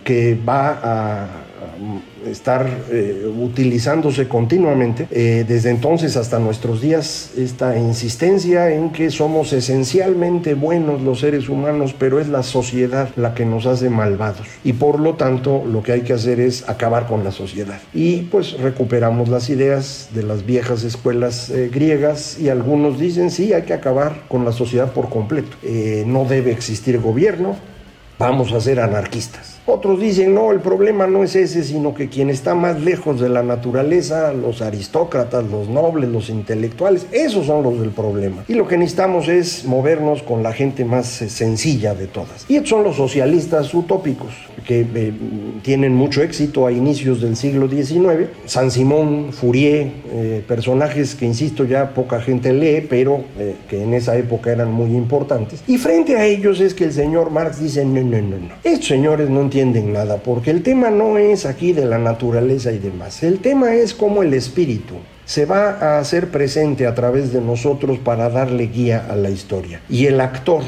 que 0.03 0.37
va 0.47 0.79
a 0.83 1.27
estar 2.29 2.67
eh, 2.91 3.29
utilizándose 3.39 4.27
continuamente. 4.27 5.07
Eh, 5.11 5.45
desde 5.47 5.69
entonces 5.69 6.17
hasta 6.17 6.39
nuestros 6.39 6.81
días, 6.81 7.31
esta 7.37 7.77
insistencia 7.77 8.71
en 8.71 8.91
que 8.91 9.09
somos 9.09 9.53
esencialmente 9.53 10.53
buenos 10.53 11.01
los 11.01 11.19
seres 11.19 11.49
humanos, 11.49 11.95
pero 11.97 12.19
es 12.19 12.27
la 12.27 12.43
sociedad 12.43 13.09
la 13.15 13.33
que 13.33 13.45
nos 13.45 13.65
hace 13.65 13.89
malvados. 13.89 14.47
Y 14.63 14.73
por 14.73 14.99
lo 14.99 15.15
tanto, 15.15 15.63
lo 15.65 15.83
que 15.83 15.93
hay 15.93 16.01
que 16.01 16.13
hacer 16.13 16.39
es 16.39 16.67
acabar 16.69 17.07
con 17.07 17.23
la 17.23 17.31
sociedad. 17.31 17.79
Y 17.93 18.23
pues 18.23 18.57
recuperamos 18.59 19.29
las 19.29 19.49
ideas 19.49 20.09
de 20.13 20.23
las 20.23 20.45
viejas 20.45 20.83
escuelas 20.83 21.49
eh, 21.49 21.69
griegas 21.73 22.39
y 22.39 22.49
algunos 22.49 22.99
dicen, 22.99 23.31
sí, 23.31 23.53
hay 23.53 23.63
que 23.63 23.73
acabar 23.73 24.23
con 24.27 24.45
la 24.45 24.51
sociedad 24.51 24.91
por 24.91 25.09
completo. 25.09 25.57
no 26.05 26.25
debe 26.25 26.51
existir 26.51 26.99
gobierno, 26.99 27.55
vamos 28.17 28.51
a 28.53 28.61
ser 28.61 28.79
anarquistas. 28.79 29.56
Otros 29.69 29.99
dicen, 29.99 30.33
no, 30.33 30.53
el 30.53 30.61
problema 30.61 31.07
no 31.07 31.25
es 31.25 31.35
ese, 31.35 31.61
sino 31.61 31.93
que 31.93 32.07
quien 32.07 32.29
está 32.29 32.55
más 32.55 32.79
lejos 32.81 33.19
de 33.19 33.27
la 33.27 33.43
naturaleza, 33.43 34.31
los 34.31 34.61
aristócratas, 34.61 35.43
los 35.43 35.67
nobles, 35.67 36.09
los 36.09 36.29
intelectuales, 36.29 37.05
esos 37.11 37.47
son 37.47 37.63
los 37.63 37.77
del 37.77 37.89
problema. 37.89 38.45
Y 38.47 38.53
lo 38.53 38.65
que 38.65 38.77
necesitamos 38.77 39.27
es 39.27 39.65
movernos 39.65 40.23
con 40.23 40.41
la 40.41 40.53
gente 40.53 40.85
más 40.85 41.21
eh, 41.21 41.29
sencilla 41.29 41.93
de 41.95 42.07
todas. 42.07 42.45
Y 42.47 42.55
estos 42.55 42.69
son 42.69 42.83
los 42.85 42.95
socialistas 42.95 43.73
utópicos, 43.73 44.31
que 44.65 44.87
eh, 44.95 45.13
tienen 45.63 45.93
mucho 45.93 46.23
éxito 46.23 46.65
a 46.65 46.71
inicios 46.71 47.19
del 47.19 47.35
siglo 47.35 47.67
XIX. 47.67 48.29
San 48.45 48.71
Simón, 48.71 49.33
Fourier, 49.33 49.91
eh, 50.11 50.43
personajes 50.47 51.13
que, 51.13 51.25
insisto, 51.25 51.65
ya 51.65 51.93
poca 51.93 52.21
gente 52.21 52.53
lee, 52.53 52.87
pero 52.89 53.25
que 53.69 53.83
en 53.83 53.93
esa 53.93 54.17
época 54.17 54.49
eran 54.49 54.71
muy 54.71 54.95
importantes. 54.95 55.61
Y 55.67 55.77
frente 55.77 56.15
a 56.15 56.25
ellos 56.25 56.61
es 56.61 56.73
que 56.73 56.85
el 56.85 56.93
señor 56.93 57.31
Marx 57.31 57.59
dice, 57.59 57.83
no, 57.83 58.01
no, 58.01 58.21
no, 58.21 58.37
no. 58.37 58.49
Estos 58.63 58.87
señores 58.87 59.29
no 59.29 59.41
entienden 59.41 59.56
entienden 59.59 59.93
nada, 59.93 60.17
porque 60.17 60.51
el 60.51 60.61
tema 60.61 60.91
no 60.91 61.17
es 61.17 61.45
aquí 61.45 61.73
de 61.73 61.85
la 61.85 61.97
naturaleza 61.97 62.71
y 62.71 62.77
demás. 62.77 63.23
El 63.23 63.39
tema 63.39 63.73
es 63.73 63.95
cómo 63.95 64.21
el 64.21 64.33
espíritu 64.35 64.95
se 65.25 65.45
va 65.45 65.71
a 65.71 65.99
hacer 65.99 66.29
presente 66.29 66.85
a 66.85 66.93
través 66.93 67.33
de 67.33 67.41
nosotros 67.41 67.97
para 67.97 68.29
darle 68.29 68.67
guía 68.67 69.07
a 69.09 69.15
la 69.15 69.31
historia. 69.31 69.81
Y 69.89 70.05
el 70.05 70.21
actor 70.21 70.61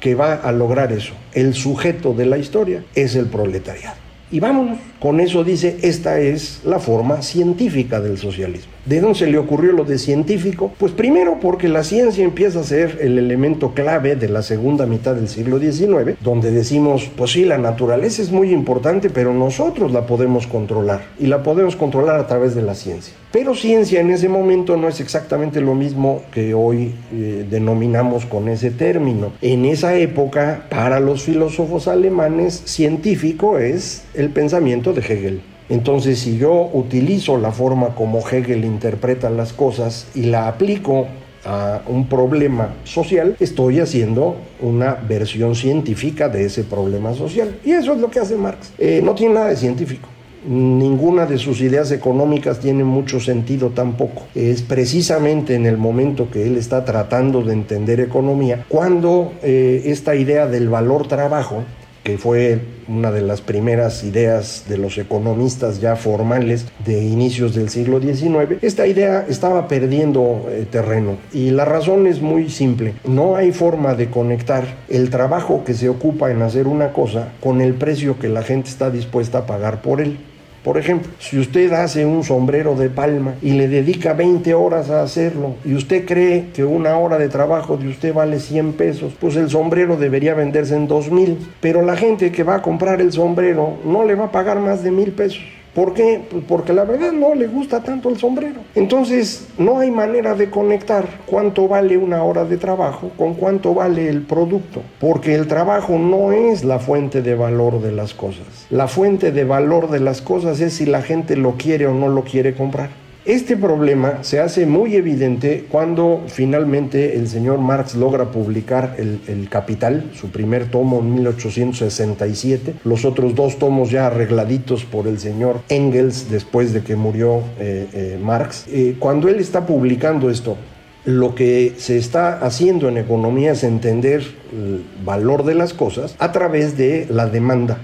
que 0.00 0.14
va 0.14 0.34
a 0.34 0.52
lograr 0.52 0.90
eso, 0.92 1.12
el 1.34 1.52
sujeto 1.52 2.14
de 2.14 2.26
la 2.26 2.38
historia, 2.38 2.82
es 2.94 3.14
el 3.14 3.26
proletariado. 3.26 3.96
Y 4.32 4.40
vámonos, 4.40 4.78
con 4.98 5.20
eso 5.20 5.44
dice, 5.44 5.76
esta 5.82 6.18
es 6.18 6.60
la 6.64 6.78
forma 6.78 7.20
científica 7.20 8.00
del 8.00 8.16
socialismo. 8.16 8.72
¿De 8.86 9.00
dónde 9.00 9.18
se 9.18 9.26
le 9.26 9.38
ocurrió 9.38 9.72
lo 9.72 9.84
de 9.84 9.98
científico? 9.98 10.72
Pues 10.78 10.92
primero 10.92 11.38
porque 11.40 11.68
la 11.68 11.84
ciencia 11.84 12.24
empieza 12.24 12.60
a 12.60 12.64
ser 12.64 12.98
el 13.00 13.18
elemento 13.18 13.72
clave 13.74 14.16
de 14.16 14.28
la 14.28 14.42
segunda 14.42 14.86
mitad 14.86 15.14
del 15.14 15.28
siglo 15.28 15.58
XIX, 15.58 16.16
donde 16.20 16.50
decimos, 16.50 17.10
pues 17.16 17.32
sí, 17.32 17.44
la 17.44 17.58
naturaleza 17.58 18.22
es 18.22 18.32
muy 18.32 18.52
importante, 18.52 19.10
pero 19.10 19.34
nosotros 19.34 19.92
la 19.92 20.06
podemos 20.06 20.46
controlar 20.46 21.02
y 21.18 21.26
la 21.26 21.42
podemos 21.42 21.76
controlar 21.76 22.18
a 22.18 22.26
través 22.26 22.54
de 22.54 22.62
la 22.62 22.74
ciencia. 22.74 23.14
Pero 23.32 23.54
ciencia 23.54 24.00
en 24.00 24.10
ese 24.10 24.28
momento 24.28 24.76
no 24.76 24.88
es 24.88 25.00
exactamente 25.00 25.60
lo 25.60 25.74
mismo 25.74 26.22
que 26.32 26.54
hoy 26.54 26.94
eh, 27.12 27.46
denominamos 27.48 28.26
con 28.26 28.48
ese 28.48 28.70
término. 28.70 29.32
En 29.40 29.64
esa 29.66 29.94
época, 29.96 30.64
para 30.68 30.98
los 31.00 31.22
filósofos 31.22 31.86
alemanes, 31.86 32.62
científico 32.64 33.58
es 33.58 34.04
el 34.14 34.30
pensamiento 34.30 34.92
de 34.92 35.00
Hegel. 35.00 35.42
Entonces, 35.70 36.18
si 36.18 36.36
yo 36.36 36.68
utilizo 36.72 37.38
la 37.38 37.52
forma 37.52 37.94
como 37.94 38.18
Hegel 38.28 38.64
interpreta 38.64 39.30
las 39.30 39.52
cosas 39.52 40.08
y 40.16 40.24
la 40.24 40.48
aplico 40.48 41.06
a 41.44 41.80
un 41.86 42.08
problema 42.08 42.74
social, 42.84 43.36
estoy 43.40 43.78
haciendo 43.78 44.36
una 44.60 44.94
versión 44.94 45.54
científica 45.54 46.28
de 46.28 46.44
ese 46.44 46.64
problema 46.64 47.14
social. 47.14 47.56
Y 47.64 47.70
eso 47.70 47.94
es 47.94 48.00
lo 48.00 48.10
que 48.10 48.18
hace 48.18 48.36
Marx. 48.36 48.72
Eh, 48.78 49.00
no 49.02 49.14
tiene 49.14 49.34
nada 49.34 49.48
de 49.48 49.56
científico. 49.56 50.08
Ninguna 50.46 51.26
de 51.26 51.38
sus 51.38 51.60
ideas 51.60 51.92
económicas 51.92 52.60
tiene 52.60 52.82
mucho 52.82 53.20
sentido 53.20 53.68
tampoco. 53.70 54.22
Es 54.34 54.62
precisamente 54.62 55.54
en 55.54 55.66
el 55.66 55.76
momento 55.76 56.30
que 56.30 56.46
él 56.46 56.56
está 56.56 56.84
tratando 56.84 57.42
de 57.42 57.52
entender 57.52 58.00
economía 58.00 58.64
cuando 58.68 59.34
eh, 59.42 59.82
esta 59.84 60.16
idea 60.16 60.46
del 60.46 60.68
valor 60.68 61.06
trabajo 61.06 61.62
que 62.02 62.18
fue 62.18 62.60
una 62.88 63.10
de 63.12 63.22
las 63.22 63.40
primeras 63.40 64.02
ideas 64.04 64.64
de 64.68 64.78
los 64.78 64.98
economistas 64.98 65.80
ya 65.80 65.96
formales 65.96 66.66
de 66.84 67.04
inicios 67.04 67.54
del 67.54 67.68
siglo 67.68 68.00
XIX, 68.00 68.62
esta 68.62 68.86
idea 68.86 69.24
estaba 69.28 69.68
perdiendo 69.68 70.46
eh, 70.48 70.66
terreno 70.70 71.18
y 71.32 71.50
la 71.50 71.64
razón 71.64 72.06
es 72.06 72.20
muy 72.20 72.50
simple. 72.50 72.94
No 73.04 73.36
hay 73.36 73.52
forma 73.52 73.94
de 73.94 74.10
conectar 74.10 74.64
el 74.88 75.10
trabajo 75.10 75.62
que 75.64 75.74
se 75.74 75.88
ocupa 75.88 76.30
en 76.30 76.42
hacer 76.42 76.66
una 76.66 76.92
cosa 76.92 77.32
con 77.40 77.60
el 77.60 77.74
precio 77.74 78.18
que 78.18 78.28
la 78.28 78.42
gente 78.42 78.68
está 78.68 78.90
dispuesta 78.90 79.38
a 79.38 79.46
pagar 79.46 79.82
por 79.82 80.00
él. 80.00 80.18
Por 80.64 80.76
ejemplo, 80.76 81.10
si 81.18 81.38
usted 81.38 81.72
hace 81.72 82.04
un 82.04 82.22
sombrero 82.22 82.74
de 82.74 82.90
palma 82.90 83.34
y 83.40 83.52
le 83.52 83.68
dedica 83.68 84.12
20 84.12 84.52
horas 84.52 84.90
a 84.90 85.02
hacerlo 85.02 85.54
y 85.64 85.74
usted 85.74 86.04
cree 86.04 86.48
que 86.52 86.64
una 86.64 86.98
hora 86.98 87.16
de 87.16 87.28
trabajo 87.28 87.78
de 87.78 87.88
usted 87.88 88.12
vale 88.12 88.40
100 88.40 88.74
pesos, 88.74 89.14
pues 89.18 89.36
el 89.36 89.48
sombrero 89.48 89.96
debería 89.96 90.34
venderse 90.34 90.74
en 90.74 90.86
2 90.86 91.10
mil. 91.10 91.38
Pero 91.60 91.82
la 91.82 91.96
gente 91.96 92.30
que 92.30 92.42
va 92.42 92.56
a 92.56 92.62
comprar 92.62 93.00
el 93.00 93.12
sombrero 93.12 93.78
no 93.84 94.04
le 94.04 94.14
va 94.14 94.26
a 94.26 94.32
pagar 94.32 94.60
más 94.60 94.84
de 94.84 94.90
mil 94.90 95.12
pesos. 95.12 95.59
¿Por 95.74 95.94
qué? 95.94 96.22
Pues 96.28 96.42
porque 96.48 96.72
la 96.72 96.84
verdad 96.84 97.12
no 97.12 97.34
le 97.34 97.46
gusta 97.46 97.82
tanto 97.82 98.08
el 98.08 98.18
sombrero. 98.18 98.60
Entonces, 98.74 99.48
no 99.56 99.78
hay 99.78 99.90
manera 99.90 100.34
de 100.34 100.50
conectar 100.50 101.06
cuánto 101.26 101.68
vale 101.68 101.96
una 101.96 102.24
hora 102.24 102.44
de 102.44 102.56
trabajo 102.56 103.10
con 103.16 103.34
cuánto 103.34 103.74
vale 103.74 104.08
el 104.08 104.22
producto, 104.22 104.82
porque 104.98 105.34
el 105.34 105.46
trabajo 105.46 105.98
no 105.98 106.32
es 106.32 106.64
la 106.64 106.80
fuente 106.80 107.22
de 107.22 107.34
valor 107.34 107.80
de 107.80 107.92
las 107.92 108.14
cosas. 108.14 108.66
La 108.70 108.88
fuente 108.88 109.30
de 109.30 109.44
valor 109.44 109.90
de 109.90 110.00
las 110.00 110.22
cosas 110.22 110.60
es 110.60 110.74
si 110.74 110.86
la 110.86 111.02
gente 111.02 111.36
lo 111.36 111.52
quiere 111.52 111.86
o 111.86 111.94
no 111.94 112.08
lo 112.08 112.24
quiere 112.24 112.54
comprar. 112.54 112.90
Este 113.26 113.54
problema 113.54 114.24
se 114.24 114.40
hace 114.40 114.64
muy 114.64 114.96
evidente 114.96 115.66
cuando 115.70 116.22
finalmente 116.26 117.18
el 117.18 117.28
señor 117.28 117.58
Marx 117.58 117.94
logra 117.94 118.30
publicar 118.30 118.96
el, 118.96 119.48
Capital, 119.50 120.10
su 120.14 120.30
primer 120.30 120.70
tomo 120.70 121.00
en 121.00 121.14
1867, 121.14 122.76
los 122.84 123.04
otros 123.04 123.34
dos 123.34 123.58
tomos 123.58 123.90
ya 123.90 124.06
arregladitos 124.06 124.86
por 124.86 125.06
el 125.06 125.18
señor 125.18 125.60
Engels 125.68 126.30
después 126.30 126.72
de 126.72 126.82
que 126.82 126.96
murió 126.96 127.42
eh, 127.58 127.88
eh, 127.92 128.18
Marx. 128.22 128.64
Eh, 128.68 128.96
cuando 128.98 129.28
él 129.28 129.38
está 129.38 129.66
publicando 129.66 130.30
esto, 130.30 130.56
lo 131.04 131.34
que 131.34 131.74
se 131.76 131.98
está 131.98 132.38
haciendo 132.38 132.88
en 132.88 132.96
economía 132.96 133.52
es 133.52 133.64
entender 133.64 134.22
el 134.52 134.82
valor 135.04 135.44
de 135.44 135.54
las 135.54 135.74
cosas 135.74 136.16
a 136.18 136.32
través 136.32 136.78
de 136.78 137.06
la 137.10 137.26
demanda 137.26 137.80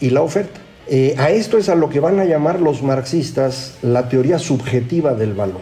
y 0.00 0.08
la 0.08 0.22
oferta. 0.22 0.60
Eh, 0.92 1.14
a 1.18 1.30
esto 1.30 1.56
es 1.56 1.68
a 1.68 1.76
lo 1.76 1.88
que 1.88 2.00
van 2.00 2.18
a 2.18 2.24
llamar 2.24 2.60
los 2.60 2.82
marxistas 2.82 3.78
la 3.80 4.08
teoría 4.08 4.40
subjetiva 4.40 5.14
del 5.14 5.34
valor, 5.34 5.60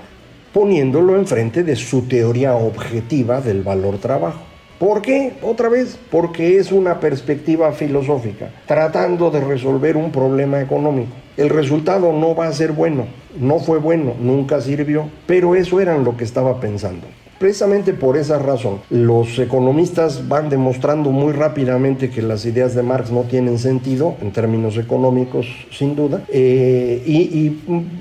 poniéndolo 0.55 1.17
enfrente 1.17 1.65
de 1.65 1.77
su 1.77 2.09
teoría 2.09 2.55
objetiva 2.55 3.43
del 3.43 3.63
valor 3.63 3.99
trabajo. 3.99 4.41
¿Por 4.79 5.03
qué? 5.03 5.35
Otra 5.43 5.69
vez, 5.69 5.99
porque 6.11 6.57
es 6.57 6.73
una 6.73 6.99
perspectiva 6.99 7.73
filosófica, 7.73 8.49
tratando 8.67 9.31
de 9.31 9.43
resolver 9.43 9.99
un 9.99 10.11
problema 10.13 10.63
económico. 10.63 11.13
El 11.37 11.51
resultado 11.51 12.11
no 12.15 12.35
va 12.35 12.47
a 12.47 12.53
ser 12.55 12.73
bueno, 12.73 13.05
no 13.39 13.59
fue 13.59 13.79
bueno, 13.79 14.15
nunca 14.19 14.63
sirvió, 14.63 15.11
pero 15.27 15.55
eso 15.55 15.79
era 15.79 15.99
lo 15.99 16.17
que 16.17 16.25
estaba 16.25 16.59
pensando. 16.59 17.07
Precisamente 17.39 17.93
por 17.93 18.17
esa 18.17 18.39
razón, 18.39 18.81
los 18.91 19.39
economistas 19.39 20.27
van 20.29 20.49
demostrando 20.49 21.11
muy 21.11 21.33
rápidamente 21.33 22.11
que 22.11 22.21
las 22.21 22.45
ideas 22.45 22.75
de 22.75 22.83
Marx 22.83 23.13
no 23.13 23.23
tienen 23.23 23.59
sentido 23.59 24.17
en 24.21 24.33
términos 24.33 24.77
económicos, 24.77 25.47
sin 25.71 25.95
duda, 25.95 26.25
eh, 26.29 27.03
y, 27.07 27.57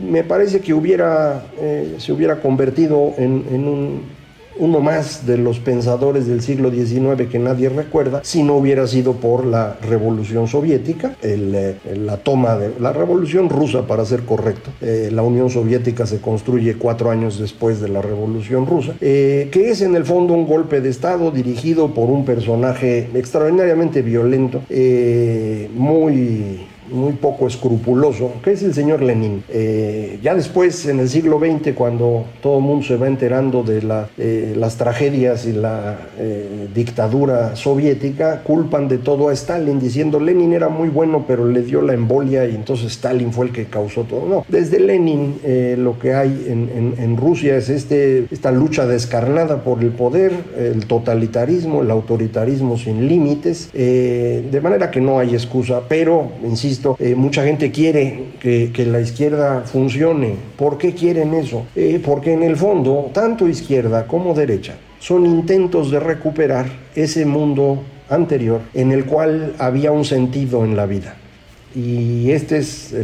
me 0.10 0.24
parece 0.24 0.62
que 0.62 0.74
hubiera, 0.74 1.46
eh, 1.60 1.96
se 2.00 2.12
hubiera 2.12 2.40
convertido 2.42 3.14
en 3.18 3.68
un 3.68 4.17
uno 4.60 4.80
más 4.80 5.26
de 5.26 5.38
los 5.38 5.60
pensadores 5.60 6.28
del 6.28 6.42
siglo 6.42 6.72
XIX 6.72 7.30
que 7.30 7.40
nadie 7.40 7.70
recuerda, 7.70 8.22
si 8.24 8.44
no 8.44 8.56
hubiera 8.56 8.88
sido 8.88 9.14
por 9.14 9.46
la 9.46 9.78
revolución 9.82 10.48
soviética, 10.48 11.16
eh, 11.22 11.76
la 11.96 12.18
toma 12.18 12.58
de 12.58 12.72
la 12.80 12.94
revolución 12.94 13.50
rusa, 13.50 13.88
para 13.88 14.06
ser 14.06 14.24
correcto. 14.24 14.70
Eh, 14.82 15.10
la 15.12 15.22
Unión 15.22 15.50
Soviética 15.50 16.06
se 16.06 16.20
construye 16.20 16.78
cuatro 16.78 17.12
años 17.12 17.40
después 17.40 17.82
de 17.82 17.90
la 17.90 18.02
revolución 18.02 18.66
rusa, 18.66 18.94
eh, 19.02 19.50
que 19.52 19.70
es 19.70 19.82
en 19.82 19.96
el 19.96 20.06
fondo 20.06 20.34
un 20.34 20.48
golpe 20.48 20.82
de 20.82 20.90
Estado 20.90 21.32
dirigido 21.32 21.94
por 21.94 22.10
un 22.10 22.26
personaje 22.26 23.10
extraordinariamente 23.14 24.02
violento, 24.02 24.62
muy 25.76 26.68
muy 26.92 27.14
poco 27.14 27.48
escrupuloso, 27.48 28.34
que 28.44 28.52
es 28.52 28.64
el 28.64 28.74
señor 28.74 29.02
Lenin. 29.02 29.44
Eh, 29.50 30.20
ya 30.22 30.36
después, 30.36 30.86
en 30.88 31.00
el 31.00 31.10
siglo 31.10 31.40
XX, 31.40 31.74
cuando 31.74 32.26
todo 32.42 32.58
el 32.58 32.64
mundo 32.64 32.86
se 32.86 32.98
va 32.98 33.08
enterando 33.08 33.64
de 33.64 33.82
eh, 34.18 34.54
las 34.58 34.78
tragedias 34.78 35.46
y 35.46 35.54
la 35.54 35.98
eh, 36.18 36.68
dictadura 36.74 37.56
soviética, 37.56 38.42
culpan 38.44 38.88
de 38.88 38.98
todo 38.98 39.30
a 39.30 39.34
Stalin, 39.34 39.80
diciendo 39.80 40.20
Lenin 40.20 40.54
era 40.54 40.70
muy 40.70 40.90
bueno, 40.90 41.26
pero 41.28 41.46
le 41.46 41.62
dio 41.64 41.82
la 41.82 41.94
embolia 41.94 42.46
y 42.46 42.56
entonces 42.56 42.92
Stalin 42.92 43.32
fue 43.32 43.48
el 43.48 43.52
que 43.52 43.66
causó 43.66 44.04
todo. 44.04 44.28
No, 44.28 44.46
desde 44.48 44.80
Lenin 44.80 45.36
lo 45.78 46.00
que 46.00 46.14
hay 46.14 46.46
en, 46.48 46.94
en, 46.98 47.18
Rusia 47.18 47.58
es 47.58 47.70
este, 47.70 48.26
esta 48.32 48.52
lucha 48.52 48.86
descarnada 48.86 49.64
por 49.64 49.82
el 49.82 49.90
poder, 49.90 50.32
el 50.58 50.86
totalitarismo, 50.86 51.82
el 51.82 51.92
autoritarismo 51.92 52.78
sin 52.78 53.08
límites, 53.08 53.72
de 53.74 54.60
manera 54.62 54.92
que 54.92 55.02
no 55.02 55.20
hay 55.20 55.34
excusa, 55.34 55.82
pero, 55.88 56.32
insisto, 56.44 56.77
eh, 57.00 57.16
mucha 57.16 57.44
gente 57.44 57.72
quiere 57.72 58.32
que, 58.40 58.72
la 58.86 59.02
izquierda 59.02 59.62
funcione. 59.62 60.36
¿Por 60.56 60.78
qué 60.78 60.94
quieren 60.94 61.34
eso? 61.34 61.66
Eh, 61.76 62.02
porque 62.04 62.34
en 62.34 62.44
el 62.44 62.56
fondo, 62.56 63.10
tanto 63.14 63.48
izquierda 63.48 64.08
como 64.08 64.34
derecha 64.34 64.76
son 65.00 65.26
intentos 65.26 65.92
de 65.92 66.00
recuperar 66.00 66.66
ese 66.96 67.26
mundo 67.26 67.84
anterior 68.10 68.62
en 68.74 68.92
el 68.92 69.06
cual 69.06 69.54
había 69.60 69.92
un 69.92 70.06
sentido 70.06 70.66
en 70.66 70.76
la 70.76 70.86
vida. 70.86 71.16
Y 71.76 72.32
esta 72.32 72.58
es 72.58 72.96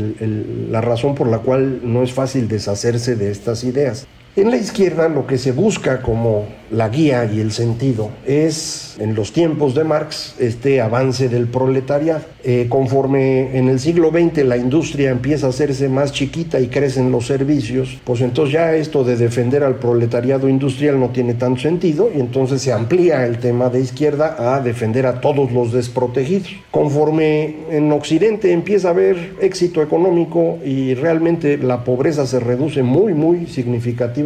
la 0.69 0.81
razón 0.81 1.13
por 1.13 1.27
la 1.27 1.39
cual 1.39 1.81
no 1.83 2.01
es 2.01 2.11
fácil 2.11 2.47
deshacerse 2.47 3.15
de 3.15 3.29
estas 3.29 3.63
ideas. 3.63 4.07
En 4.35 4.49
la 4.49 4.57
izquierda 4.57 5.09
lo 5.09 5.27
que 5.27 5.37
se 5.37 5.51
busca 5.51 6.01
como 6.01 6.47
la 6.71 6.89
guía 6.89 7.29
y 7.31 7.39
el 7.39 7.51
sentido 7.51 8.09
es, 8.25 8.95
en 8.99 9.13
los 9.13 9.31
tiempos 9.31 9.75
de 9.75 9.83
Marx, 9.83 10.33
este 10.39 10.81
avance 10.81 11.29
del 11.29 11.45
proletariado. 11.45 12.21
Eh, 12.43 12.65
conforme 12.67 13.55
en 13.57 13.69
el 13.69 13.79
siglo 13.79 14.09
XX 14.09 14.43
la 14.43 14.57
industria 14.57 15.11
empieza 15.11 15.45
a 15.45 15.49
hacerse 15.49 15.87
más 15.87 16.11
chiquita 16.11 16.59
y 16.59 16.67
crecen 16.67 17.11
los 17.11 17.27
servicios, 17.27 17.99
pues 18.03 18.21
entonces 18.21 18.53
ya 18.53 18.75
esto 18.75 19.03
de 19.03 19.17
defender 19.17 19.63
al 19.63 19.75
proletariado 19.75 20.49
industrial 20.49 20.99
no 20.99 21.09
tiene 21.09 21.35
tanto 21.35 21.61
sentido 21.61 22.09
y 22.13 22.19
entonces 22.19 22.61
se 22.61 22.73
amplía 22.73 23.27
el 23.27 23.37
tema 23.37 23.69
de 23.69 23.81
izquierda 23.81 24.55
a 24.55 24.61
defender 24.61 25.05
a 25.05 25.21
todos 25.21 25.51
los 25.51 25.71
desprotegidos. 25.71 26.49
Conforme 26.71 27.55
en 27.69 27.91
Occidente 27.91 28.51
empieza 28.51 28.87
a 28.87 28.91
haber 28.91 29.35
éxito 29.39 29.83
económico 29.83 30.57
y 30.65 30.95
realmente 30.95 31.59
la 31.59 31.83
pobreza 31.83 32.25
se 32.25 32.39
reduce 32.39 32.81
muy, 32.81 33.13
muy 33.13 33.45
significativamente, 33.45 34.22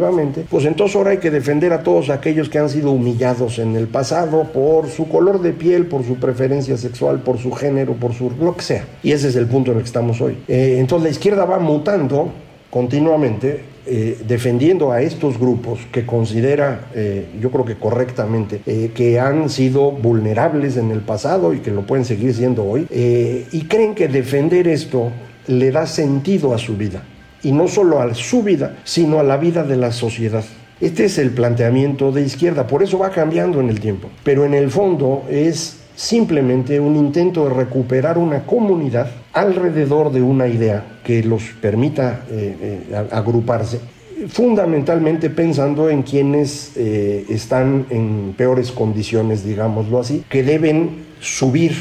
pues 0.50 0.64
entonces 0.64 0.96
ahora 0.96 1.10
hay 1.10 1.18
que 1.18 1.30
defender 1.30 1.72
a 1.72 1.82
todos 1.82 2.10
aquellos 2.10 2.48
que 2.48 2.58
han 2.58 2.68
sido 2.68 2.92
humillados 2.92 3.58
en 3.58 3.76
el 3.76 3.88
pasado 3.88 4.44
por 4.52 4.88
su 4.88 5.08
color 5.08 5.40
de 5.40 5.52
piel, 5.52 5.86
por 5.86 6.04
su 6.04 6.16
preferencia 6.16 6.76
sexual, 6.76 7.20
por 7.20 7.38
su 7.38 7.52
género, 7.52 7.94
por 7.94 8.14
su 8.14 8.30
lo 8.40 8.56
que 8.56 8.62
sea. 8.62 8.84
Y 9.02 9.12
ese 9.12 9.28
es 9.28 9.36
el 9.36 9.46
punto 9.46 9.72
en 9.72 9.78
el 9.78 9.82
que 9.82 9.88
estamos 9.88 10.20
hoy. 10.20 10.38
Eh, 10.48 10.76
entonces 10.78 11.04
la 11.04 11.10
izquierda 11.10 11.44
va 11.44 11.58
mutando 11.58 12.30
continuamente 12.70 13.60
eh, 13.86 14.18
defendiendo 14.26 14.92
a 14.92 15.00
estos 15.00 15.38
grupos 15.38 15.80
que 15.90 16.04
considera, 16.04 16.88
eh, 16.94 17.26
yo 17.40 17.50
creo 17.50 17.64
que 17.64 17.76
correctamente, 17.76 18.60
que 18.94 19.18
han 19.18 19.48
sido 19.48 19.90
vulnerables 19.90 20.76
en 20.76 20.90
el 20.90 21.00
pasado 21.00 21.54
y 21.54 21.60
que 21.60 21.70
lo 21.70 21.86
pueden 21.86 22.04
seguir 22.04 22.34
siendo 22.34 22.64
hoy, 22.64 22.86
y 22.90 23.64
creen 23.64 23.94
que 23.94 24.08
defender 24.08 24.68
esto 24.68 25.10
le 25.46 25.70
da 25.70 25.86
sentido 25.86 26.52
a 26.52 26.58
su 26.58 26.76
vida, 26.76 27.02
y 27.42 27.52
no 27.52 27.68
solo 27.68 28.00
a 28.00 28.14
su 28.14 28.42
vida, 28.42 28.76
sino 28.84 29.18
a 29.18 29.22
la 29.22 29.36
vida 29.36 29.62
de 29.64 29.76
la 29.76 29.92
sociedad. 29.92 30.44
Este 30.80 31.06
es 31.06 31.18
el 31.18 31.30
planteamiento 31.30 32.12
de 32.12 32.22
izquierda, 32.22 32.66
por 32.66 32.82
eso 32.82 32.98
va 32.98 33.10
cambiando 33.10 33.60
en 33.60 33.68
el 33.68 33.80
tiempo, 33.80 34.08
pero 34.22 34.44
en 34.44 34.54
el 34.54 34.70
fondo 34.70 35.24
es 35.28 35.76
simplemente 35.96 36.78
un 36.78 36.94
intento 36.94 37.48
de 37.48 37.54
recuperar 37.54 38.18
una 38.18 38.46
comunidad 38.46 39.10
alrededor 39.32 40.12
de 40.12 40.22
una 40.22 40.46
idea 40.46 41.00
que 41.02 41.24
los 41.24 41.42
permita 41.60 42.24
eh, 42.30 42.84
eh, 42.92 43.06
agruparse, 43.10 43.80
fundamentalmente 44.28 45.30
pensando 45.30 45.90
en 45.90 46.02
quienes 46.02 46.72
eh, 46.76 47.24
están 47.28 47.86
en 47.90 48.34
peores 48.36 48.70
condiciones, 48.70 49.44
digámoslo 49.44 49.98
así, 49.98 50.22
que 50.28 50.44
deben 50.44 51.06
subir 51.18 51.72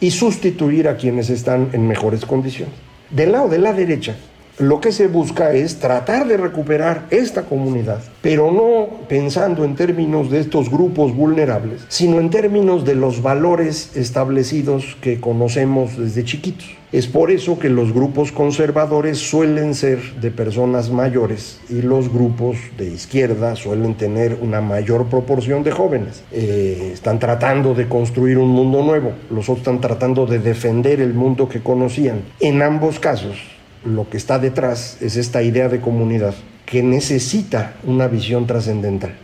y 0.00 0.10
sustituir 0.10 0.88
a 0.88 0.96
quienes 0.96 1.30
están 1.30 1.70
en 1.72 1.86
mejores 1.86 2.24
condiciones. 2.24 2.74
Del 3.10 3.30
lado 3.30 3.48
de 3.48 3.58
la 3.58 3.72
derecha, 3.72 4.16
lo 4.58 4.80
que 4.80 4.92
se 4.92 5.08
busca 5.08 5.52
es 5.52 5.80
tratar 5.80 6.28
de 6.28 6.36
recuperar 6.36 7.06
esta 7.10 7.42
comunidad, 7.42 8.00
pero 8.22 8.52
no 8.52 9.06
pensando 9.08 9.64
en 9.64 9.74
términos 9.74 10.30
de 10.30 10.40
estos 10.40 10.70
grupos 10.70 11.14
vulnerables, 11.14 11.84
sino 11.88 12.20
en 12.20 12.30
términos 12.30 12.84
de 12.84 12.94
los 12.94 13.20
valores 13.20 13.96
establecidos 13.96 14.96
que 15.00 15.20
conocemos 15.20 15.98
desde 15.98 16.24
chiquitos. 16.24 16.66
Es 16.92 17.08
por 17.08 17.32
eso 17.32 17.58
que 17.58 17.70
los 17.70 17.92
grupos 17.92 18.30
conservadores 18.30 19.18
suelen 19.18 19.74
ser 19.74 19.98
de 20.20 20.30
personas 20.30 20.90
mayores 20.90 21.58
y 21.68 21.82
los 21.82 22.08
grupos 22.08 22.56
de 22.78 22.86
izquierda 22.86 23.56
suelen 23.56 23.96
tener 23.96 24.38
una 24.40 24.60
mayor 24.60 25.06
proporción 25.06 25.64
de 25.64 25.72
jóvenes. 25.72 26.22
Eh, 26.30 26.90
están 26.92 27.18
tratando 27.18 27.74
de 27.74 27.88
construir 27.88 28.38
un 28.38 28.50
mundo 28.50 28.84
nuevo, 28.84 29.10
los 29.28 29.48
otros 29.48 29.58
están 29.58 29.80
tratando 29.80 30.26
de 30.26 30.38
defender 30.38 31.00
el 31.00 31.14
mundo 31.14 31.48
que 31.48 31.64
conocían. 31.64 32.22
En 32.38 32.62
ambos 32.62 33.00
casos, 33.00 33.53
lo 33.84 34.08
que 34.08 34.16
está 34.16 34.38
detrás 34.38 34.98
es 35.00 35.16
esta 35.16 35.42
idea 35.42 35.68
de 35.68 35.80
comunidad 35.80 36.34
que 36.66 36.82
necesita 36.82 37.74
una 37.84 38.08
visión 38.08 38.46
trascendental. 38.46 39.14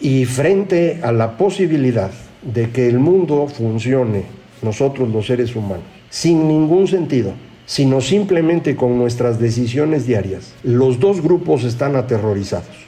Y 0.00 0.24
frente 0.24 1.00
a 1.02 1.12
la 1.12 1.36
posibilidad 1.36 2.10
de 2.42 2.70
que 2.70 2.88
el 2.88 2.98
mundo 2.98 3.46
funcione, 3.48 4.24
nosotros 4.62 5.08
los 5.08 5.26
seres 5.26 5.56
humanos, 5.56 5.84
sin 6.10 6.46
ningún 6.46 6.86
sentido, 6.86 7.32
sino 7.66 8.00
simplemente 8.00 8.76
con 8.76 8.98
nuestras 8.98 9.38
decisiones 9.38 10.06
diarias, 10.06 10.52
los 10.62 11.00
dos 11.00 11.22
grupos 11.22 11.64
están 11.64 11.96
aterrorizados. 11.96 12.83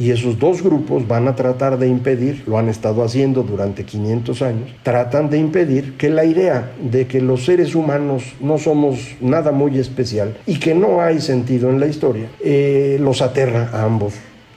Y 0.00 0.12
esos 0.12 0.38
dos 0.38 0.62
grupos 0.62 1.06
van 1.06 1.28
a 1.28 1.36
tratar 1.36 1.78
de 1.78 1.86
impedir, 1.86 2.42
lo 2.46 2.56
han 2.56 2.70
estado 2.70 3.04
haciendo 3.04 3.42
durante 3.42 3.84
500 3.84 4.40
años, 4.40 4.70
tratan 4.82 5.28
de 5.28 5.36
impedir 5.36 5.98
que 5.98 6.08
la 6.08 6.24
idea 6.24 6.72
de 6.80 7.06
que 7.06 7.20
los 7.20 7.44
seres 7.44 7.74
humanos 7.74 8.24
no 8.40 8.56
somos 8.56 8.98
nada 9.20 9.52
muy 9.52 9.78
especial 9.78 10.38
y 10.46 10.58
que 10.58 10.74
no 10.74 11.02
hay 11.02 11.20
sentido 11.20 11.68
en 11.68 11.80
la 11.80 11.86
historia, 11.86 12.28
eh, 12.42 12.96
los 12.98 13.20
aterra 13.20 13.68
a 13.74 13.84
ambos 13.84 14.14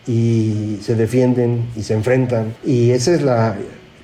y 0.08 0.78
se 0.82 0.96
defienden 0.96 1.66
y 1.76 1.84
se 1.84 1.94
enfrentan. 1.94 2.54
Y 2.66 2.92
esa 2.92 3.14
es 3.14 3.22
la 3.22 3.58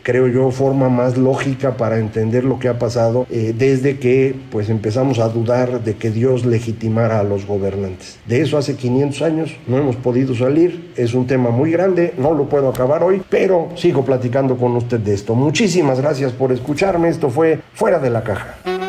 creo 0.10 0.28
yo, 0.28 0.50
forma 0.50 0.90
más 0.90 1.18
lógica 1.18 1.78
para 1.78 2.00
entender 2.00 2.44
lo 2.44 2.58
que 2.58 2.68
ha 2.68 2.80
pasado 2.80 3.28
eh, 3.30 3.54
desde 3.56 4.00
que 4.00 4.36
pues 4.50 4.68
empezamos 4.72 5.20
a 5.20 5.30
dudar 5.30 5.84
de 5.84 5.98
que 5.98 6.10
Dios 6.10 6.48
legitimara 6.48 7.20
a 7.20 7.24
los 7.24 7.46
gobernantes. 7.46 8.18
De 8.26 8.42
eso 8.42 8.58
hace 8.58 8.76
500 8.76 9.22
años 9.22 9.56
no 9.68 9.78
hemos 9.78 9.98
podido 9.98 10.34
salir, 10.34 10.94
es 10.96 11.14
un 11.14 11.28
tema 11.28 11.52
muy 11.52 11.70
grande, 11.70 12.16
no 12.18 12.34
lo 12.34 12.50
puedo 12.50 12.70
acabar 12.70 13.04
hoy, 13.04 13.22
pero 13.30 13.70
sigo 13.76 14.04
platicando 14.04 14.58
con 14.58 14.76
usted 14.78 15.00
de 15.00 15.14
esto. 15.14 15.36
Muchísimas 15.36 16.02
gracias 16.02 16.32
por 16.32 16.52
escucharme, 16.52 17.10
esto 17.10 17.30
fue 17.30 17.60
Fuera 17.76 18.00
de 18.00 18.10
la 18.10 18.24
Caja. 18.24 18.89